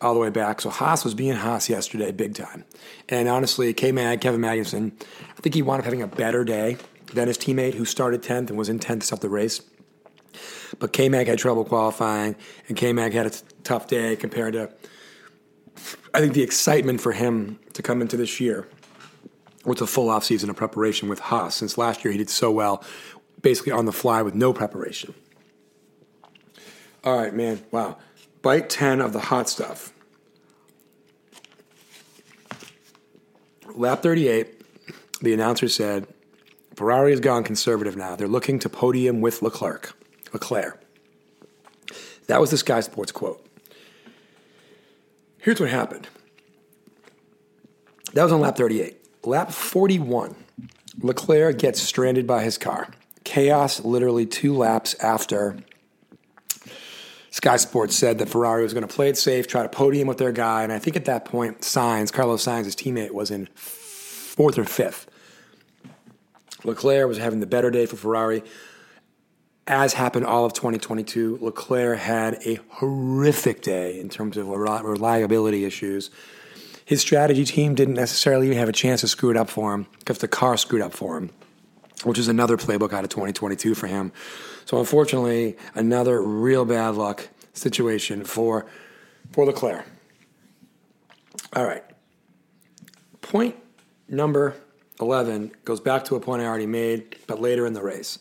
all 0.00 0.14
the 0.14 0.20
way 0.20 0.30
back. 0.30 0.60
So 0.60 0.70
Haas 0.70 1.04
was 1.04 1.14
being 1.14 1.34
Haas 1.34 1.68
yesterday, 1.68 2.12
big 2.12 2.34
time. 2.34 2.64
And 3.08 3.28
honestly, 3.28 3.72
K 3.72 3.92
Mag, 3.92 4.20
Kevin 4.20 4.40
Magnussen, 4.40 4.92
I 5.36 5.40
think 5.40 5.54
he 5.54 5.62
wound 5.62 5.80
up 5.80 5.84
having 5.84 6.02
a 6.02 6.06
better 6.06 6.44
day 6.44 6.76
than 7.12 7.28
his 7.28 7.38
teammate 7.38 7.74
who 7.74 7.84
started 7.84 8.22
10th 8.22 8.48
and 8.48 8.58
was 8.58 8.68
in 8.68 8.78
10th 8.78 9.00
to 9.00 9.06
start 9.06 9.20
the 9.20 9.28
race. 9.28 9.62
But 10.78 10.92
K 10.92 11.08
Mag 11.08 11.26
had 11.26 11.38
trouble 11.38 11.64
qualifying, 11.64 12.36
and 12.68 12.76
K 12.76 12.92
Mag 12.92 13.12
had 13.12 13.26
a 13.26 13.30
t- 13.30 13.44
tough 13.64 13.86
day 13.86 14.16
compared 14.16 14.54
to, 14.54 14.70
I 16.14 16.20
think, 16.20 16.34
the 16.34 16.42
excitement 16.42 17.00
for 17.00 17.12
him 17.12 17.58
to 17.74 17.82
come 17.82 18.00
into 18.00 18.16
this 18.16 18.40
year 18.40 18.68
with 19.64 19.80
a 19.80 19.86
full 19.86 20.10
off 20.10 20.24
season 20.24 20.50
of 20.50 20.56
preparation 20.56 21.08
with 21.08 21.20
Haas. 21.20 21.56
Since 21.56 21.78
last 21.78 22.04
year 22.04 22.12
he 22.12 22.18
did 22.18 22.30
so 22.30 22.50
well, 22.50 22.82
basically 23.40 23.72
on 23.72 23.84
the 23.84 23.92
fly 23.92 24.22
with 24.22 24.34
no 24.34 24.52
preparation. 24.52 25.14
All 27.04 27.16
right, 27.16 27.34
man. 27.34 27.62
Wow. 27.70 27.98
Bite 28.42 28.70
10 28.70 29.00
of 29.00 29.12
the 29.12 29.20
hot 29.20 29.48
stuff. 29.48 29.92
Lap 33.74 34.02
38, 34.02 34.60
the 35.20 35.32
announcer 35.32 35.68
said, 35.68 36.06
Ferrari 36.74 37.10
has 37.10 37.20
gone 37.20 37.44
conservative 37.44 37.96
now. 37.96 38.16
They're 38.16 38.28
looking 38.28 38.58
to 38.60 38.68
podium 38.68 39.20
with 39.20 39.42
Leclerc. 39.42 39.94
Leclerc. 40.32 40.82
That 42.26 42.40
was 42.40 42.50
the 42.50 42.56
Sky 42.56 42.80
Sports 42.80 43.12
quote. 43.12 43.44
Here's 45.38 45.60
what 45.60 45.70
happened. 45.70 46.08
That 48.14 48.22
was 48.22 48.32
on 48.32 48.40
lap 48.40 48.56
38. 48.56 48.96
Lap 49.24 49.50
41, 49.50 50.34
Leclerc 51.00 51.58
gets 51.58 51.80
stranded 51.80 52.26
by 52.26 52.42
his 52.42 52.58
car. 52.58 52.88
Chaos 53.24 53.84
literally 53.84 54.26
two 54.26 54.54
laps 54.54 54.94
after 55.00 55.56
Sky 57.30 57.56
Sports 57.56 57.96
said 57.96 58.18
that 58.18 58.28
Ferrari 58.28 58.62
was 58.62 58.74
going 58.74 58.86
to 58.86 58.94
play 58.94 59.08
it 59.08 59.16
safe, 59.16 59.46
try 59.46 59.62
to 59.62 59.68
podium 59.68 60.06
with 60.06 60.18
their 60.18 60.32
guy. 60.32 60.62
And 60.64 60.72
I 60.72 60.78
think 60.78 60.96
at 60.96 61.06
that 61.06 61.24
point, 61.24 61.62
Sainz, 61.62 62.12
Carlos 62.12 62.44
Sainz, 62.44 62.66
his 62.66 62.76
teammate, 62.76 63.12
was 63.12 63.30
in 63.30 63.46
fourth 63.54 64.58
or 64.58 64.64
fifth. 64.64 65.08
Leclerc 66.64 67.08
was 67.08 67.18
having 67.18 67.40
the 67.40 67.46
better 67.46 67.70
day 67.70 67.86
for 67.86 67.96
Ferrari. 67.96 68.42
As 69.66 69.94
happened 69.94 70.26
all 70.26 70.44
of 70.44 70.54
2022, 70.54 71.38
Leclerc 71.40 71.98
had 71.98 72.34
a 72.44 72.58
horrific 72.68 73.62
day 73.62 74.00
in 74.00 74.08
terms 74.08 74.36
of 74.36 74.48
reliability 74.48 75.64
issues. 75.64 76.10
His 76.84 77.00
strategy 77.00 77.44
team 77.44 77.76
didn't 77.76 77.94
necessarily 77.94 78.46
even 78.46 78.58
have 78.58 78.68
a 78.68 78.72
chance 78.72 79.02
to 79.02 79.08
screw 79.08 79.30
it 79.30 79.36
up 79.36 79.48
for 79.48 79.72
him 79.72 79.86
because 80.00 80.18
the 80.18 80.26
car 80.26 80.56
screwed 80.56 80.82
up 80.82 80.92
for 80.92 81.16
him, 81.16 81.30
which 82.02 82.18
is 82.18 82.26
another 82.26 82.56
playbook 82.56 82.92
out 82.92 83.04
of 83.04 83.10
2022 83.10 83.76
for 83.76 83.86
him. 83.86 84.10
So 84.64 84.80
unfortunately, 84.80 85.56
another 85.76 86.20
real 86.20 86.64
bad 86.64 86.96
luck 86.96 87.28
situation 87.52 88.24
for 88.24 88.66
for 89.30 89.46
Leclerc. 89.46 89.86
All 91.54 91.64
right. 91.64 91.84
Point 93.20 93.54
number 94.08 94.56
11 95.00 95.52
goes 95.64 95.80
back 95.80 96.04
to 96.06 96.16
a 96.16 96.20
point 96.20 96.42
I 96.42 96.46
already 96.46 96.66
made, 96.66 97.16
but 97.26 97.40
later 97.40 97.64
in 97.64 97.72
the 97.72 97.82
race. 97.82 98.18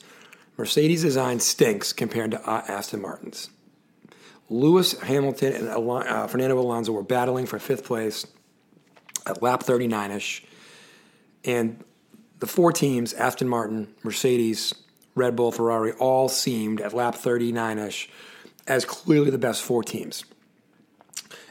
Mercedes 0.61 1.01
design 1.01 1.39
stinks 1.39 1.91
compared 1.91 2.29
to 2.29 2.47
uh, 2.47 2.63
Aston 2.67 3.01
Martin's. 3.01 3.49
Lewis 4.47 4.99
Hamilton 4.99 5.53
and 5.53 5.67
uh, 5.67 6.27
Fernando 6.27 6.59
Alonso 6.59 6.91
were 6.91 7.01
battling 7.01 7.47
for 7.47 7.57
fifth 7.57 7.83
place 7.83 8.27
at 9.25 9.41
lap 9.41 9.63
39 9.63 10.11
ish. 10.11 10.43
And 11.43 11.83
the 12.37 12.45
four 12.45 12.71
teams, 12.71 13.11
Aston 13.13 13.49
Martin, 13.49 13.91
Mercedes, 14.03 14.75
Red 15.15 15.35
Bull, 15.35 15.51
Ferrari, 15.51 15.93
all 15.93 16.29
seemed 16.29 16.79
at 16.79 16.93
lap 16.93 17.15
39 17.15 17.79
ish 17.79 18.07
as 18.67 18.85
clearly 18.85 19.31
the 19.31 19.39
best 19.39 19.63
four 19.63 19.83
teams. 19.83 20.25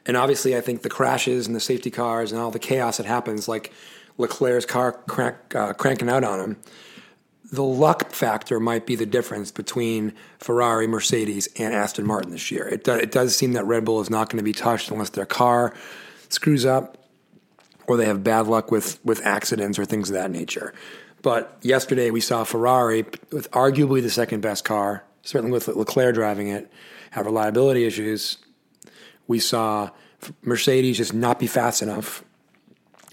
And 0.06 0.16
obviously, 0.16 0.56
I 0.56 0.60
think 0.60 0.82
the 0.82 0.88
crashes 0.88 1.48
and 1.48 1.56
the 1.56 1.60
safety 1.60 1.90
cars 1.90 2.30
and 2.30 2.40
all 2.40 2.52
the 2.52 2.60
chaos 2.60 2.98
that 2.98 3.06
happens, 3.06 3.48
like 3.48 3.72
Leclerc's 4.18 4.66
car 4.66 4.92
crank, 4.92 5.52
uh, 5.56 5.72
cranking 5.72 6.08
out 6.08 6.22
on 6.22 6.38
him, 6.38 6.56
the 7.50 7.64
luck 7.64 8.12
factor 8.12 8.60
might 8.60 8.86
be 8.86 8.94
the 8.94 9.06
difference 9.06 9.50
between 9.50 10.12
Ferrari, 10.38 10.86
Mercedes, 10.86 11.48
and 11.56 11.74
Aston 11.74 12.06
Martin 12.06 12.30
this 12.30 12.50
year. 12.50 12.68
It, 12.68 12.84
do, 12.84 12.94
it 12.94 13.10
does 13.10 13.34
seem 13.34 13.52
that 13.54 13.64
Red 13.64 13.84
Bull 13.84 14.00
is 14.00 14.08
not 14.08 14.28
going 14.30 14.38
to 14.38 14.44
be 14.44 14.52
touched 14.52 14.90
unless 14.90 15.10
their 15.10 15.26
car 15.26 15.74
screws 16.28 16.64
up 16.64 16.96
or 17.86 17.96
they 17.96 18.06
have 18.06 18.22
bad 18.22 18.46
luck 18.46 18.70
with, 18.70 19.04
with 19.04 19.24
accidents 19.26 19.78
or 19.78 19.84
things 19.84 20.10
of 20.10 20.14
that 20.14 20.30
nature. 20.30 20.72
But 21.22 21.58
yesterday 21.60 22.10
we 22.10 22.20
saw 22.20 22.44
Ferrari 22.44 23.04
with 23.32 23.50
arguably 23.50 24.00
the 24.00 24.10
second 24.10 24.40
best 24.40 24.64
car, 24.64 25.04
certainly 25.22 25.52
with 25.52 25.66
Leclerc 25.66 26.14
driving 26.14 26.48
it, 26.48 26.70
have 27.10 27.26
reliability 27.26 27.84
issues. 27.84 28.38
We 29.26 29.40
saw 29.40 29.90
Mercedes 30.42 30.98
just 30.98 31.12
not 31.12 31.40
be 31.40 31.48
fast 31.48 31.82
enough 31.82 32.24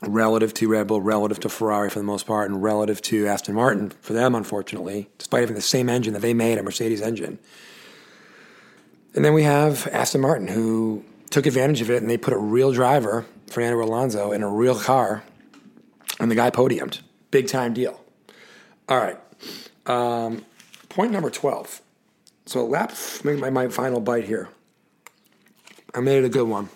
relative 0.02 0.54
to 0.56 0.68
Red 0.68 0.88
Bull, 0.88 1.02
relative 1.02 1.40
to 1.42 1.50
Ferrari 1.50 1.90
for 1.90 2.00
the 2.00 2.06
most 2.06 2.26
part, 2.26 2.50
and 2.50 2.62
relative 2.62 3.02
to 3.04 3.28
Aston 3.28 3.56
Martin 3.56 3.90
for 4.02 4.14
them, 4.14 4.36
unfortunately, 4.36 5.10
despite 5.18 5.42
having 5.42 5.56
the 5.56 5.62
same 5.62 5.90
engine 5.90 6.14
that 6.14 6.22
they 6.22 6.34
made, 6.34 6.58
a 6.58 6.64
Mercedes 6.64 7.02
engine. 7.02 7.40
And 9.16 9.26
then 9.26 9.34
we 9.34 9.44
have 9.44 9.88
Aston 9.88 10.22
Martin, 10.22 10.48
who 10.48 11.04
took 11.30 11.46
advantage 11.46 11.82
of 11.82 11.90
it 11.90 12.02
and 12.02 12.10
they 12.10 12.18
put 12.18 12.34
a 12.34 12.38
real 12.38 12.72
driver 12.72 13.26
Fernando 13.48 13.82
Alonso 13.84 14.32
in 14.32 14.44
a 14.44 14.50
real 14.50 14.78
car, 14.78 15.24
and 16.20 16.30
the 16.30 16.36
guy 16.36 16.50
podiumed. 16.50 17.00
Big 17.32 17.48
time 17.48 17.74
deal. 17.74 18.00
All 18.90 18.98
right. 18.98 19.18
Um, 19.86 20.46
point 20.90 21.12
number 21.12 21.30
12. 21.30 21.82
So, 22.46 22.66
lap, 22.66 22.94
my, 23.24 23.50
my 23.50 23.68
final 23.70 24.00
bite 24.00 24.26
here. 24.26 24.50
I 25.94 26.00
made 26.00 26.20
it 26.20 26.26
a 26.26 26.30
good 26.30 26.48
one. 26.48 26.70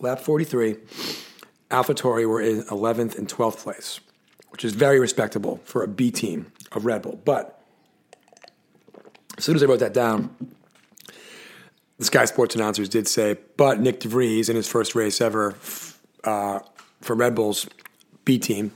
Lap 0.00 0.20
43, 0.20 0.76
AlphaTauri 1.74 2.28
were 2.28 2.40
in 2.40 2.62
11th 2.64 3.18
and 3.18 3.28
12th 3.28 3.58
place, 3.58 3.98
which 4.50 4.64
is 4.64 4.72
very 4.72 5.00
respectable 5.00 5.60
for 5.64 5.82
a 5.82 5.88
B 5.88 6.12
team 6.12 6.52
of 6.70 6.86
Red 6.86 7.02
Bull. 7.02 7.20
But 7.24 7.60
as 9.36 9.44
soon 9.44 9.56
as 9.56 9.62
I 9.62 9.66
wrote 9.66 9.80
that 9.80 9.92
down, 9.92 10.34
the 11.98 12.04
Sky 12.04 12.26
Sports 12.26 12.54
announcers 12.54 12.88
did 12.88 13.08
say, 13.08 13.36
but 13.56 13.80
Nick 13.80 13.98
de 14.00 14.08
Vries 14.08 14.48
in 14.48 14.54
his 14.54 14.68
first 14.68 14.94
race 14.94 15.20
ever 15.20 15.56
uh, 16.22 16.60
for 17.00 17.16
Red 17.16 17.34
Bull's 17.34 17.68
B 18.24 18.38
team, 18.38 18.70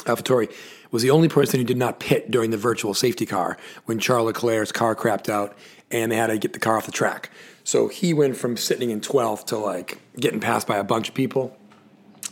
AlphaTauri, 0.00 0.52
was 0.90 1.02
the 1.02 1.10
only 1.10 1.28
person 1.28 1.60
who 1.60 1.64
did 1.64 1.76
not 1.76 2.00
pit 2.00 2.32
during 2.32 2.50
the 2.50 2.56
virtual 2.56 2.94
safety 2.94 3.26
car 3.26 3.56
when 3.84 4.00
Charles 4.00 4.26
Leclerc's 4.26 4.72
car 4.72 4.96
crapped 4.96 5.28
out 5.28 5.56
and 5.92 6.10
they 6.10 6.16
had 6.16 6.26
to 6.26 6.38
get 6.38 6.52
the 6.52 6.58
car 6.58 6.76
off 6.76 6.86
the 6.86 6.92
track. 6.92 7.30
So 7.62 7.86
he 7.86 8.12
went 8.12 8.36
from 8.36 8.56
sitting 8.56 8.90
in 8.90 9.00
12th 9.00 9.46
to 9.46 9.56
like 9.56 9.98
getting 10.18 10.40
passed 10.40 10.66
by 10.66 10.78
a 10.78 10.84
bunch 10.84 11.08
of 11.08 11.14
people 11.14 11.56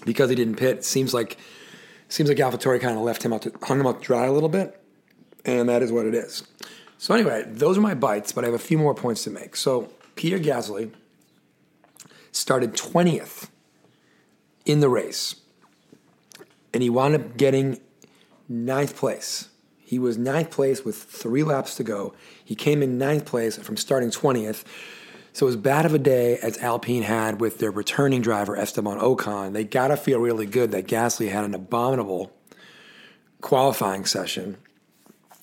because 0.05 0.31
he 0.31 0.37
didn't 0.37 0.57
pit. 0.57 0.85
Seems 0.85 1.15
like 1.15 1.37
seems 2.09 2.29
like 2.29 2.39
AlphaTauri 2.39 2.81
kind 2.81 2.97
of 2.97 3.03
left 3.03 3.23
him 3.23 3.33
out 3.33 3.43
to, 3.43 3.53
hung 3.63 3.81
him 3.81 3.87
out 3.87 4.01
to 4.01 4.07
dry 4.07 4.27
a 4.27 4.33
little 4.33 4.49
bit, 4.49 4.81
and 5.45 5.69
that 5.69 5.83
is 5.83 5.93
what 5.93 6.07
it 6.07 6.15
is. 6.15 6.43
So 6.99 7.15
anyway, 7.15 7.45
those 7.47 7.79
are 7.79 7.81
my 7.81 7.95
bites, 7.95 8.33
but 8.33 8.45
I 8.45 8.49
have 8.49 8.55
a 8.55 8.59
few 8.59 8.77
more 8.77 8.95
points 8.95 9.25
to 9.25 9.31
make. 9.31 9.57
So 9.57 9.91
Pierre 10.17 10.39
Gasly 10.39 10.93
started 12.33 12.75
20th 12.75 13.49
in 14.67 14.81
the 14.81 14.89
race, 14.89 15.37
and 16.75 16.83
he 16.83 16.91
wound 16.91 17.15
up 17.15 17.37
getting 17.37 17.81
ninth 18.49 18.97
place. 18.97 19.49
He 19.79 19.99
was 19.99 20.19
ninth 20.19 20.51
place 20.51 20.85
with 20.85 20.97
three 20.97 21.43
laps 21.43 21.75
to 21.77 21.85
go. 21.85 22.15
He 22.45 22.55
came 22.55 22.83
in 22.83 22.99
ninth 22.99 23.25
place 23.25 23.57
from 23.57 23.77
starting 23.77 24.11
20th. 24.11 24.65
So 25.33 25.47
as 25.47 25.57
bad 25.57 25.87
of 25.87 25.95
a 25.95 25.99
day 25.99 26.39
as 26.39 26.59
Alpine 26.59 27.03
had 27.03 27.41
with 27.41 27.59
their 27.59 27.71
returning 27.71 28.21
driver 28.21 28.57
Esteban 28.57 28.99
Ocon, 28.99 29.53
they 29.53 29.65
got 29.65 29.89
to 29.89 29.97
feel 29.97 30.19
really 30.19 30.47
good 30.47 30.73
that 30.73 30.87
Gasly 30.87 31.31
had 31.31 31.45
an 31.45 31.55
abominable 31.55 32.33
qualifying 33.41 34.05
session. 34.05 34.57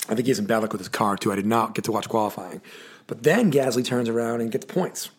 I 0.09 0.15
think 0.15 0.25
he 0.25 0.29
has 0.29 0.37
some 0.37 0.45
bad 0.45 0.59
luck 0.59 0.71
with 0.71 0.81
his 0.81 0.89
car 0.89 1.17
too. 1.17 1.31
I 1.31 1.35
did 1.35 1.45
not 1.45 1.73
get 1.73 1.85
to 1.85 1.91
watch 1.91 2.09
qualifying, 2.09 2.61
but 3.07 3.23
then 3.23 3.51
Gasly 3.51 3.83
turns 3.83 4.09
around 4.09 4.41
and 4.41 4.51
gets 4.51 4.65
points. 4.65 5.09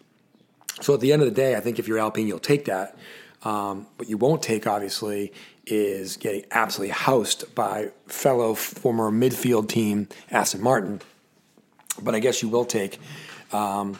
So 0.80 0.94
at 0.94 1.00
the 1.00 1.12
end 1.12 1.22
of 1.22 1.28
the 1.28 1.34
day, 1.34 1.56
I 1.56 1.60
think 1.60 1.78
if 1.78 1.88
you're 1.88 1.98
Alpine, 1.98 2.26
you'll 2.26 2.38
take 2.38 2.66
that. 2.66 2.96
Um, 3.42 3.86
what 3.96 4.08
you 4.08 4.16
won't 4.16 4.42
take, 4.42 4.66
obviously, 4.66 5.32
is 5.66 6.16
getting 6.16 6.44
absolutely 6.50 6.92
housed 6.92 7.54
by 7.54 7.90
fellow 8.06 8.54
former 8.54 9.10
midfield 9.10 9.68
team 9.68 10.08
Aston 10.30 10.62
Martin. 10.62 11.00
But 12.00 12.14
I 12.14 12.20
guess 12.20 12.42
you 12.42 12.48
will 12.48 12.64
take 12.64 12.98
um, 13.52 13.98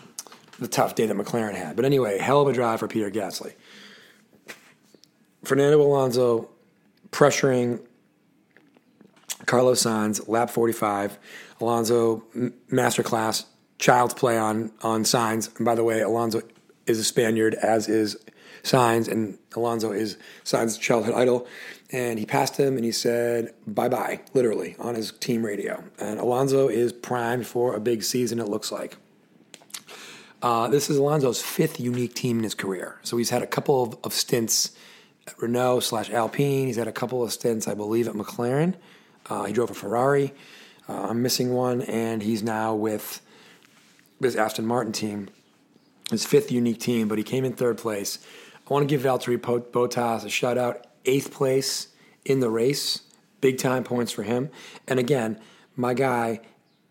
the 0.59 0.69
tough 0.69 0.95
day 0.95 1.07
that 1.07 1.17
McLaren 1.17 1.55
had. 1.55 1.77
But 1.77 1.85
anyway, 1.85 2.19
hell 2.19 2.41
of 2.41 2.49
a 2.49 2.53
drive 2.53 2.81
for 2.81 2.89
Pierre 2.89 3.11
Gasly. 3.11 3.55
Fernando 5.45 5.81
Alonso 5.81 6.51
pressuring 7.11 7.81
Carlos 9.47 9.83
Sainz, 9.83 10.29
lap 10.29 10.51
45. 10.51 11.19
Alonso 11.61 12.25
masterclass, 12.71 13.45
child's 13.79 14.15
play 14.15 14.39
on 14.39 14.73
on 14.83 15.05
Sainz. 15.05 15.55
And 15.57 15.65
by 15.65 15.75
the 15.75 15.85
way, 15.85 16.01
Alonso 16.01 16.43
is 16.87 16.99
a 16.99 17.05
Spaniard, 17.05 17.55
as 17.55 17.89
is 17.89 18.17
Sainz, 18.63 19.09
and 19.09 19.39
Alonso 19.55 19.93
is 19.93 20.17
Sainz's 20.45 20.79
childhood 20.79 21.15
idol. 21.15 21.47
And 21.91 22.19
he 22.19 22.27
passed 22.27 22.59
him 22.59 22.77
and 22.77 22.85
he 22.85 22.93
said, 22.93 23.55
bye 23.67 23.89
bye, 23.89 24.21
literally, 24.35 24.77
on 24.79 24.95
his 24.95 25.13
team 25.13 25.45
radio. 25.45 25.83
And 25.99 26.21
Alonso 26.21 26.69
is 26.69 26.93
primed 26.93 27.47
for 27.47 27.75
a 27.75 27.81
big 27.81 28.03
season, 28.03 28.39
it 28.39 28.49
looks 28.49 28.71
like. 28.71 28.97
Uh, 30.41 30.69
this 30.69 30.89
is 30.89 30.99
Alonso's 30.99 31.43
fifth 31.43 31.81
unique 31.81 32.15
team 32.15 32.39
in 32.39 32.45
his 32.45 32.55
career. 32.55 32.99
So 33.03 33.17
he's 33.17 33.31
had 33.31 33.43
a 33.43 33.47
couple 33.47 33.83
of, 33.83 33.99
of 34.05 34.13
stints 34.13 34.73
at 35.27 35.41
Renault 35.43 35.81
slash 35.81 36.11
Alpine. 36.11 36.67
He's 36.67 36.77
had 36.77 36.87
a 36.87 36.93
couple 36.93 37.23
of 37.23 37.33
stints, 37.33 37.67
I 37.67 37.75
believe, 37.75 38.07
at 38.07 38.15
McLaren. 38.15 38.75
Uh, 39.27 39.45
he 39.45 39.53
drove 39.53 39.71
a 39.71 39.75
Ferrari. 39.75 40.33
Uh, 40.89 41.09
I'm 41.09 41.23
missing 41.23 41.53
one, 41.53 41.83
and 41.83 42.23
he's 42.23 42.43
now 42.43 42.75
with 42.75 43.21
this 44.21 44.37
Aston 44.37 44.65
Martin 44.65 44.93
team, 44.93 45.29
his 46.11 46.25
fifth 46.25 46.51
unique 46.53 46.81
team, 46.81 47.09
but 47.09 47.19
he 47.19 47.25
came 47.25 47.45
in 47.45 47.53
third 47.53 47.77
place. 47.77 48.19
I 48.69 48.73
want 48.73 48.89
to 48.89 48.97
give 48.97 49.03
Valtteri 49.03 49.39
Bottas 49.39 50.25
a 50.25 50.31
shout 50.31 50.57
out. 50.57 50.87
Eighth 51.05 51.33
place 51.33 51.89
in 52.25 52.41
the 52.41 52.51
race, 52.51 53.03
big 53.41 53.59
time 53.59 53.83
points 53.83 54.13
for 54.13 54.23
him. 54.23 54.51
And 54.87 54.99
again, 54.99 55.41
my 55.75 55.95
guy 55.95 56.41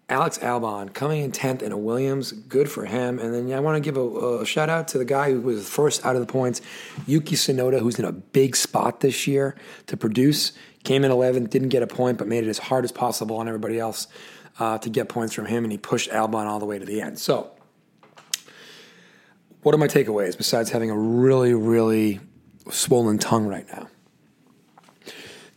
Alex 0.09 0.37
Albon 0.37 0.93
coming 0.93 1.21
in 1.21 1.33
10th 1.33 1.61
in 1.61 1.73
a 1.73 1.77
Williams, 1.77 2.31
good 2.31 2.71
for 2.71 2.85
him. 2.85 3.19
And 3.19 3.33
then 3.33 3.51
I 3.51 3.59
want 3.59 3.75
to 3.75 3.81
give 3.81 3.97
a, 3.97 4.39
a, 4.39 4.45
shout 4.45 4.69
out 4.69 4.87
to 4.89 4.97
the 4.97 5.03
guy 5.03 5.31
who 5.31 5.41
was 5.41 5.67
first 5.67 6.05
out 6.05 6.15
of 6.15 6.21
the 6.21 6.31
points, 6.31 6.61
Yuki 7.05 7.35
Tsunoda, 7.35 7.81
who's 7.81 7.99
in 7.99 8.05
a 8.05 8.13
big 8.13 8.55
spot 8.55 9.01
this 9.01 9.27
year 9.27 9.55
to 9.87 9.97
produce. 9.97 10.53
Came 10.85 11.03
in 11.03 11.11
11th, 11.11 11.49
didn't 11.49 11.69
get 11.69 11.83
a 11.83 11.87
point, 11.87 12.17
but 12.17 12.27
made 12.27 12.45
it 12.45 12.49
as 12.49 12.57
hard 12.57 12.85
as 12.85 12.91
possible 12.93 13.35
on 13.35 13.49
everybody 13.49 13.79
else 13.79 14.07
uh, 14.59 14.77
to 14.77 14.89
get 14.89 15.09
points 15.09 15.33
from 15.33 15.45
him, 15.45 15.65
and 15.65 15.73
he 15.73 15.77
pushed 15.77 16.09
Albon 16.09 16.45
all 16.45 16.59
the 16.59 16.65
way 16.65 16.79
to 16.79 16.85
the 16.85 17.01
end. 17.01 17.19
So, 17.19 17.51
what 19.63 19.75
are 19.75 19.77
my 19.77 19.87
takeaways 19.87 20.37
besides 20.37 20.69
having 20.69 20.89
a 20.89 20.97
really, 20.97 21.53
really 21.53 22.21
swollen 22.71 23.17
tongue 23.17 23.47
right 23.47 23.67
now? 23.67 23.89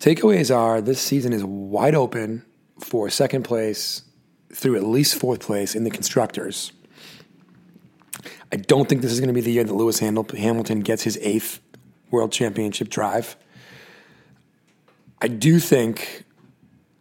Takeaways 0.00 0.54
are 0.54 0.80
this 0.80 1.00
season 1.00 1.32
is 1.32 1.44
wide 1.44 1.94
open 1.94 2.44
for 2.80 3.08
second 3.08 3.44
place 3.44 4.02
through 4.52 4.76
at 4.76 4.84
least 4.84 5.14
fourth 5.14 5.40
place 5.40 5.74
in 5.74 5.84
the 5.84 5.90
constructors. 5.90 6.72
I 8.52 8.56
don't 8.56 8.88
think 8.88 9.02
this 9.02 9.12
is 9.12 9.20
going 9.20 9.28
to 9.28 9.34
be 9.34 9.40
the 9.40 9.52
year 9.52 9.64
that 9.64 9.72
Lewis 9.72 10.00
Hamilton 10.00 10.80
gets 10.80 11.04
his 11.04 11.16
eighth 11.22 11.60
world 12.10 12.32
championship 12.32 12.88
drive. 12.88 13.36
I 15.22 15.28
do 15.28 15.60
think, 15.60 16.24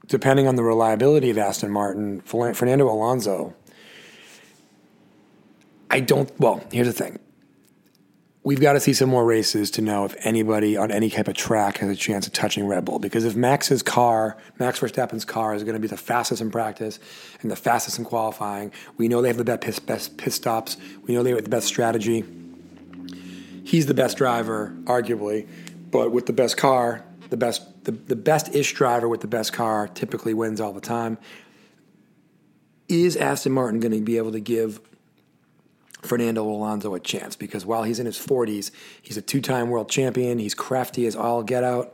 depending 0.07 0.47
on 0.47 0.55
the 0.55 0.63
reliability 0.63 1.29
of 1.29 1.37
Aston 1.37 1.71
Martin, 1.71 2.21
Fernando 2.21 2.89
Alonso, 2.89 3.55
I 5.89 6.01
don't. 6.01 6.31
Well, 6.39 6.63
here's 6.71 6.87
the 6.87 6.93
thing 6.93 7.19
we've 8.49 8.59
got 8.59 8.73
to 8.73 8.79
see 8.79 8.93
some 8.93 9.09
more 9.09 9.23
races 9.23 9.69
to 9.69 9.79
know 9.79 10.05
if 10.05 10.15
anybody 10.25 10.75
on 10.75 10.89
any 10.89 11.07
type 11.07 11.27
of 11.27 11.35
track 11.35 11.77
has 11.77 11.87
a 11.87 11.95
chance 11.95 12.25
of 12.25 12.33
touching 12.33 12.65
Red 12.65 12.83
Bull. 12.83 12.97
Because 12.97 13.23
if 13.23 13.35
Max's 13.35 13.83
car, 13.83 14.37
Max 14.57 14.79
Verstappen's 14.79 15.23
car, 15.23 15.53
is 15.53 15.63
going 15.63 15.75
to 15.75 15.79
be 15.79 15.87
the 15.87 15.95
fastest 15.95 16.41
in 16.41 16.49
practice 16.49 16.99
and 17.43 17.51
the 17.51 17.55
fastest 17.55 17.99
in 17.99 18.05
qualifying, 18.05 18.71
we 18.97 19.07
know 19.07 19.21
they 19.21 19.27
have 19.27 19.37
the 19.37 19.43
best, 19.43 19.85
best 19.85 20.17
pit 20.17 20.33
stops. 20.33 20.77
We 21.03 21.13
know 21.13 21.21
they 21.21 21.29
have 21.29 21.43
the 21.43 21.49
best 21.49 21.67
strategy. 21.67 22.25
He's 23.65 23.85
the 23.85 23.93
best 23.93 24.17
driver, 24.17 24.75
arguably, 24.85 25.47
but 25.91 26.11
with 26.11 26.25
the 26.25 26.33
best 26.33 26.57
car, 26.57 27.05
the 27.29 27.37
best 27.37 27.83
the, 27.83 27.91
the 27.91 28.15
best 28.15 28.55
ish 28.55 28.73
driver 28.73 29.07
with 29.07 29.21
the 29.21 29.27
best 29.27 29.53
car 29.53 29.87
typically 29.87 30.33
wins 30.33 30.59
all 30.59 30.73
the 30.73 30.81
time. 30.81 31.19
Is 32.87 33.15
Aston 33.15 33.51
Martin 33.51 33.79
going 33.79 33.91
to 33.91 34.01
be 34.01 34.17
able 34.17 34.31
to 34.31 34.39
give 34.39 34.81
Fernando 36.01 36.43
Alonso 36.43 36.93
a 36.95 36.99
chance 36.99 37.35
because 37.35 37.65
while 37.65 37.83
he's 37.83 37.99
in 37.99 38.05
his 38.05 38.17
40s, 38.17 38.71
he's 39.01 39.17
a 39.17 39.21
two 39.21 39.41
time 39.41 39.69
world 39.69 39.89
champion. 39.89 40.39
He's 40.39 40.53
crafty 40.53 41.05
as 41.05 41.15
all 41.15 41.43
get 41.43 41.63
out. 41.63 41.93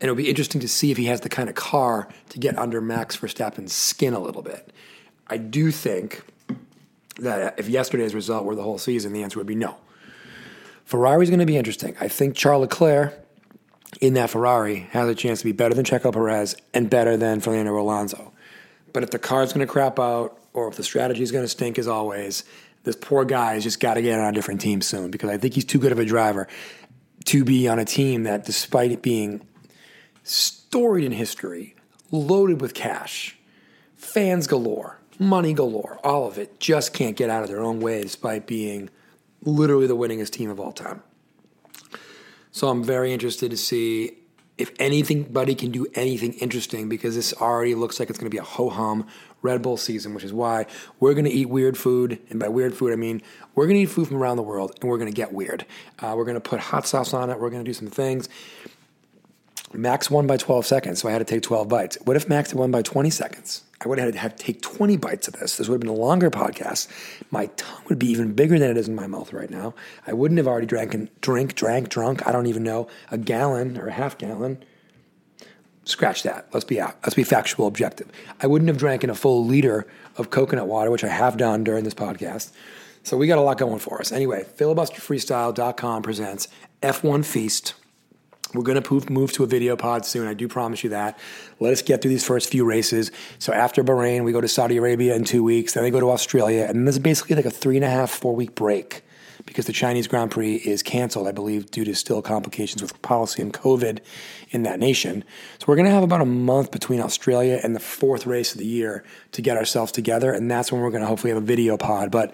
And 0.00 0.08
it'll 0.08 0.16
be 0.16 0.30
interesting 0.30 0.60
to 0.62 0.68
see 0.68 0.90
if 0.90 0.96
he 0.96 1.06
has 1.06 1.20
the 1.20 1.28
kind 1.28 1.48
of 1.48 1.54
car 1.54 2.08
to 2.30 2.38
get 2.38 2.58
under 2.58 2.80
Max 2.80 3.16
Verstappen's 3.16 3.72
skin 3.72 4.14
a 4.14 4.18
little 4.18 4.42
bit. 4.42 4.72
I 5.26 5.36
do 5.36 5.70
think 5.70 6.22
that 7.18 7.58
if 7.58 7.68
yesterday's 7.68 8.14
result 8.14 8.44
were 8.44 8.54
the 8.54 8.62
whole 8.62 8.78
season, 8.78 9.12
the 9.12 9.22
answer 9.22 9.38
would 9.38 9.46
be 9.46 9.54
no. 9.54 9.76
Ferrari's 10.84 11.28
going 11.28 11.40
to 11.40 11.46
be 11.46 11.56
interesting. 11.56 11.96
I 12.00 12.08
think 12.08 12.34
Charles 12.34 12.62
Leclerc 12.62 13.14
in 14.00 14.14
that 14.14 14.30
Ferrari 14.30 14.88
has 14.90 15.08
a 15.08 15.14
chance 15.14 15.40
to 15.40 15.44
be 15.44 15.52
better 15.52 15.74
than 15.74 15.84
Checo 15.84 16.12
Perez 16.12 16.56
and 16.72 16.88
better 16.88 17.16
than 17.16 17.40
Fernando 17.40 17.78
Alonso. 17.78 18.32
But 18.92 19.02
if 19.02 19.10
the 19.10 19.18
car's 19.18 19.52
going 19.52 19.66
to 19.66 19.72
crap 19.72 19.98
out 19.98 20.38
or 20.52 20.68
if 20.68 20.76
the 20.76 20.82
strategy 20.82 21.22
is 21.22 21.30
going 21.30 21.44
to 21.44 21.48
stink 21.48 21.78
as 21.78 21.86
always, 21.86 22.44
this 22.84 22.96
poor 22.96 23.24
guy 23.24 23.54
has 23.54 23.64
just 23.64 23.80
got 23.80 23.94
to 23.94 24.02
get 24.02 24.18
on 24.18 24.28
a 24.28 24.32
different 24.32 24.60
team 24.60 24.80
soon 24.80 25.10
because 25.10 25.30
I 25.30 25.36
think 25.36 25.54
he's 25.54 25.64
too 25.64 25.78
good 25.78 25.92
of 25.92 25.98
a 25.98 26.04
driver 26.04 26.48
to 27.26 27.44
be 27.44 27.68
on 27.68 27.78
a 27.78 27.84
team 27.84 28.22
that, 28.24 28.44
despite 28.44 28.90
it 28.92 29.02
being 29.02 29.46
storied 30.22 31.04
in 31.04 31.12
history, 31.12 31.74
loaded 32.10 32.60
with 32.60 32.74
cash, 32.74 33.36
fans 33.94 34.46
galore, 34.46 34.98
money 35.18 35.52
galore, 35.52 35.98
all 36.02 36.26
of 36.26 36.38
it, 36.38 36.58
just 36.58 36.94
can't 36.94 37.16
get 37.16 37.28
out 37.28 37.42
of 37.42 37.48
their 37.48 37.60
own 37.60 37.80
way 37.80 38.00
despite 38.02 38.46
being 38.46 38.88
literally 39.42 39.86
the 39.86 39.96
winningest 39.96 40.30
team 40.30 40.50
of 40.50 40.58
all 40.58 40.72
time. 40.72 41.02
So 42.52 42.68
I'm 42.68 42.82
very 42.82 43.12
interested 43.12 43.50
to 43.50 43.56
see 43.56 44.16
if 44.58 44.76
buddy 45.32 45.54
can 45.54 45.70
do 45.70 45.86
anything 45.94 46.32
interesting 46.34 46.88
because 46.88 47.14
this 47.14 47.32
already 47.34 47.74
looks 47.74 47.98
like 47.98 48.10
it's 48.10 48.18
going 48.18 48.30
to 48.30 48.34
be 48.34 48.38
a 48.38 48.42
ho 48.42 48.68
hum 48.68 49.06
Red 49.42 49.62
Bull 49.62 49.76
season, 49.76 50.14
which 50.14 50.24
is 50.24 50.32
why 50.32 50.66
we're 50.98 51.14
going 51.14 51.24
to 51.24 51.30
eat 51.30 51.48
weird 51.48 51.78
food. 51.78 52.18
And 52.30 52.38
by 52.38 52.48
weird 52.48 52.74
food, 52.74 52.92
I 52.92 52.96
mean 52.96 53.22
we're 53.54 53.66
going 53.66 53.76
to 53.76 53.82
eat 53.82 53.90
food 53.90 54.08
from 54.08 54.18
around 54.18 54.36
the 54.36 54.42
world 54.42 54.76
and 54.80 54.90
we're 54.90 54.98
going 54.98 55.10
to 55.10 55.16
get 55.16 55.32
weird. 55.32 55.66
Uh, 55.98 56.14
we're 56.16 56.24
going 56.24 56.36
to 56.36 56.40
put 56.40 56.60
hot 56.60 56.86
sauce 56.86 57.14
on 57.14 57.30
it. 57.30 57.40
We're 57.40 57.50
going 57.50 57.64
to 57.64 57.68
do 57.68 57.74
some 57.74 57.88
things. 57.88 58.28
Max 59.72 60.10
won 60.10 60.26
by 60.26 60.36
12 60.36 60.66
seconds, 60.66 61.00
so 61.00 61.08
I 61.08 61.12
had 61.12 61.18
to 61.18 61.24
take 61.24 61.42
12 61.42 61.68
bites. 61.68 61.96
What 62.02 62.16
if 62.16 62.28
Max 62.28 62.50
had 62.50 62.58
won 62.58 62.72
by 62.72 62.82
20 62.82 63.08
seconds? 63.08 63.62
I 63.82 63.88
would 63.88 63.98
have 63.98 64.06
had 64.06 64.14
to 64.14 64.20
have 64.20 64.36
take 64.36 64.60
20 64.60 64.96
bites 64.96 65.28
of 65.28 65.34
this. 65.34 65.56
This 65.56 65.68
would 65.68 65.76
have 65.76 65.80
been 65.80 65.88
a 65.88 65.92
longer 65.94 66.28
podcast. 66.28 66.88
My 67.30 67.46
tongue 67.46 67.82
would 67.88 67.98
be 67.98 68.08
even 68.08 68.32
bigger 68.32 68.58
than 68.58 68.70
it 68.70 68.76
is 68.76 68.88
in 68.88 68.94
my 68.94 69.06
mouth 69.06 69.32
right 69.32 69.48
now. 69.48 69.74
I 70.06 70.12
wouldn't 70.12 70.38
have 70.38 70.48
already 70.48 70.66
drank 70.66 70.92
and 70.92 71.08
drink, 71.20 71.54
drank, 71.54 71.88
drunk, 71.88 72.26
I 72.26 72.32
don't 72.32 72.46
even 72.46 72.64
know, 72.64 72.88
a 73.10 73.16
gallon 73.16 73.78
or 73.78 73.86
a 73.86 73.92
half 73.92 74.18
gallon. 74.18 74.62
Scratch 75.84 76.22
that. 76.22 76.46
Let's 76.52 76.64
be 76.64 76.80
out. 76.80 76.96
Let's 77.02 77.14
be 77.14 77.24
factual, 77.24 77.66
objective. 77.66 78.08
I 78.40 78.46
wouldn't 78.46 78.68
have 78.68 78.78
drank 78.78 79.02
in 79.02 79.10
a 79.10 79.14
full 79.14 79.44
liter 79.44 79.86
of 80.16 80.30
coconut 80.30 80.66
water, 80.66 80.90
which 80.90 81.04
I 81.04 81.08
have 81.08 81.36
done 81.36 81.64
during 81.64 81.84
this 81.84 81.94
podcast. 81.94 82.50
So 83.02 83.16
we 83.16 83.26
got 83.26 83.38
a 83.38 83.42
lot 83.42 83.58
going 83.58 83.78
for 83.78 83.98
us. 84.00 84.12
Anyway, 84.12 84.44
filibusterfreestyle.com 84.56 86.02
presents 86.02 86.48
F1 86.82 87.24
Feast. 87.24 87.74
We're 88.52 88.62
going 88.62 88.82
to 88.82 89.12
move 89.12 89.32
to 89.32 89.44
a 89.44 89.46
video 89.46 89.76
pod 89.76 90.04
soon. 90.04 90.26
I 90.26 90.34
do 90.34 90.48
promise 90.48 90.82
you 90.82 90.90
that. 90.90 91.18
Let 91.60 91.72
us 91.72 91.82
get 91.82 92.02
through 92.02 92.10
these 92.10 92.26
first 92.26 92.50
few 92.50 92.64
races. 92.64 93.12
So 93.38 93.52
after 93.52 93.84
Bahrain, 93.84 94.24
we 94.24 94.32
go 94.32 94.40
to 94.40 94.48
Saudi 94.48 94.76
Arabia 94.76 95.14
in 95.14 95.24
two 95.24 95.44
weeks. 95.44 95.74
Then 95.74 95.84
they 95.84 95.90
go 95.90 96.00
to 96.00 96.10
Australia. 96.10 96.66
And 96.68 96.86
this 96.86 96.96
is 96.96 96.98
basically 96.98 97.36
like 97.36 97.44
a 97.44 97.50
three 97.50 97.76
and 97.76 97.84
a 97.84 97.90
half, 97.90 98.10
four 98.10 98.34
week 98.34 98.54
break 98.56 99.02
because 99.50 99.66
the 99.66 99.72
Chinese 99.72 100.06
Grand 100.06 100.30
Prix 100.30 100.54
is 100.54 100.80
canceled, 100.80 101.26
I 101.26 101.32
believe, 101.32 101.72
due 101.72 101.84
to 101.84 101.92
still 101.92 102.22
complications 102.22 102.82
with 102.82 103.02
policy 103.02 103.42
and 103.42 103.52
COVID 103.52 103.98
in 104.50 104.62
that 104.62 104.78
nation. 104.78 105.24
So 105.58 105.64
we're 105.66 105.74
going 105.74 105.88
to 105.88 105.90
have 105.90 106.04
about 106.04 106.20
a 106.20 106.24
month 106.24 106.70
between 106.70 107.00
Australia 107.00 107.58
and 107.60 107.74
the 107.74 107.80
fourth 107.80 108.26
race 108.26 108.52
of 108.52 108.58
the 108.58 108.64
year 108.64 109.02
to 109.32 109.42
get 109.42 109.56
ourselves 109.56 109.90
together. 109.90 110.30
And 110.30 110.48
that's 110.48 110.70
when 110.70 110.80
we're 110.80 110.90
going 110.90 111.00
to 111.00 111.08
hopefully 111.08 111.32
have 111.32 111.42
a 111.42 111.44
video 111.44 111.76
pod. 111.76 112.12
But 112.12 112.32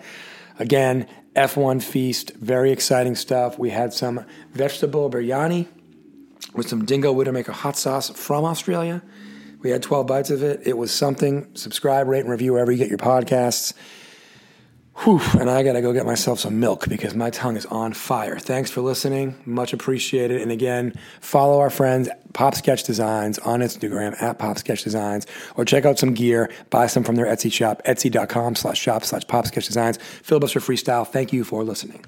again, 0.59 1.09
F1 1.35 1.83
Feast, 1.83 2.35
very 2.35 2.71
exciting 2.71 3.15
stuff. 3.15 3.59
We 3.59 3.71
had 3.71 3.95
some 3.95 4.27
vegetable 4.53 5.09
biryani 5.09 5.69
with 6.53 6.69
some 6.69 6.85
Dingo 6.85 7.15
Widowmaker 7.15 7.55
hot 7.55 7.79
sauce 7.79 8.11
from 8.11 8.45
Australia. 8.45 9.01
We 9.63 9.71
had 9.71 9.83
12 9.83 10.07
bites 10.07 10.29
of 10.29 10.43
it. 10.43 10.67
It 10.67 10.77
was 10.77 10.93
something. 10.93 11.49
Subscribe, 11.55 12.09
rate, 12.09 12.21
and 12.21 12.31
review 12.31 12.53
wherever 12.53 12.71
you 12.71 12.77
get 12.77 12.91
your 12.91 12.99
podcasts. 12.99 13.73
Whew, 15.05 15.21
and 15.39 15.51
I 15.51 15.63
gotta 15.63 15.83
go 15.83 15.93
get 15.93 16.07
myself 16.07 16.41
some 16.41 16.59
milk 16.59 16.89
because 16.89 17.15
my 17.15 17.31
tongue 17.31 17.57
is 17.57 17.67
on 17.67 17.93
fire. 17.93 18.39
Thanks 18.39 18.71
for 18.71 18.81
listening. 18.81 19.35
Much 19.45 19.73
appreciated. 19.73 20.41
And 20.41 20.51
again, 20.51 20.95
follow 21.21 21.61
our 21.61 21.71
friends 21.71 22.09
Pop 22.33 22.55
Sketch 22.55 22.83
Designs 22.83 23.39
on 23.41 23.61
Instagram 23.61 24.21
at 24.23 24.39
Pop 24.39 24.59
Sketch 24.59 24.83
Designs 24.85 25.27
or 25.55 25.65
check 25.65 25.85
out 25.85 25.99
some 25.99 26.15
gear. 26.15 26.51
Buy 26.71 26.87
some 26.87 27.05
from 27.05 27.17
their 27.17 27.27
Etsy 27.27 27.53
shop, 27.53 27.83
etsy.com 27.87 28.57
slash 28.57 28.81
shop 28.81 29.05
slash 29.05 29.27
Pop 29.27 29.47
Sketch 29.47 29.67
Designs. 29.67 29.99
Filibuster 30.23 30.61
Freestyle. 30.61 31.07
Thank 31.07 31.33
you 31.33 31.45
for 31.45 31.63
listening. 31.63 32.05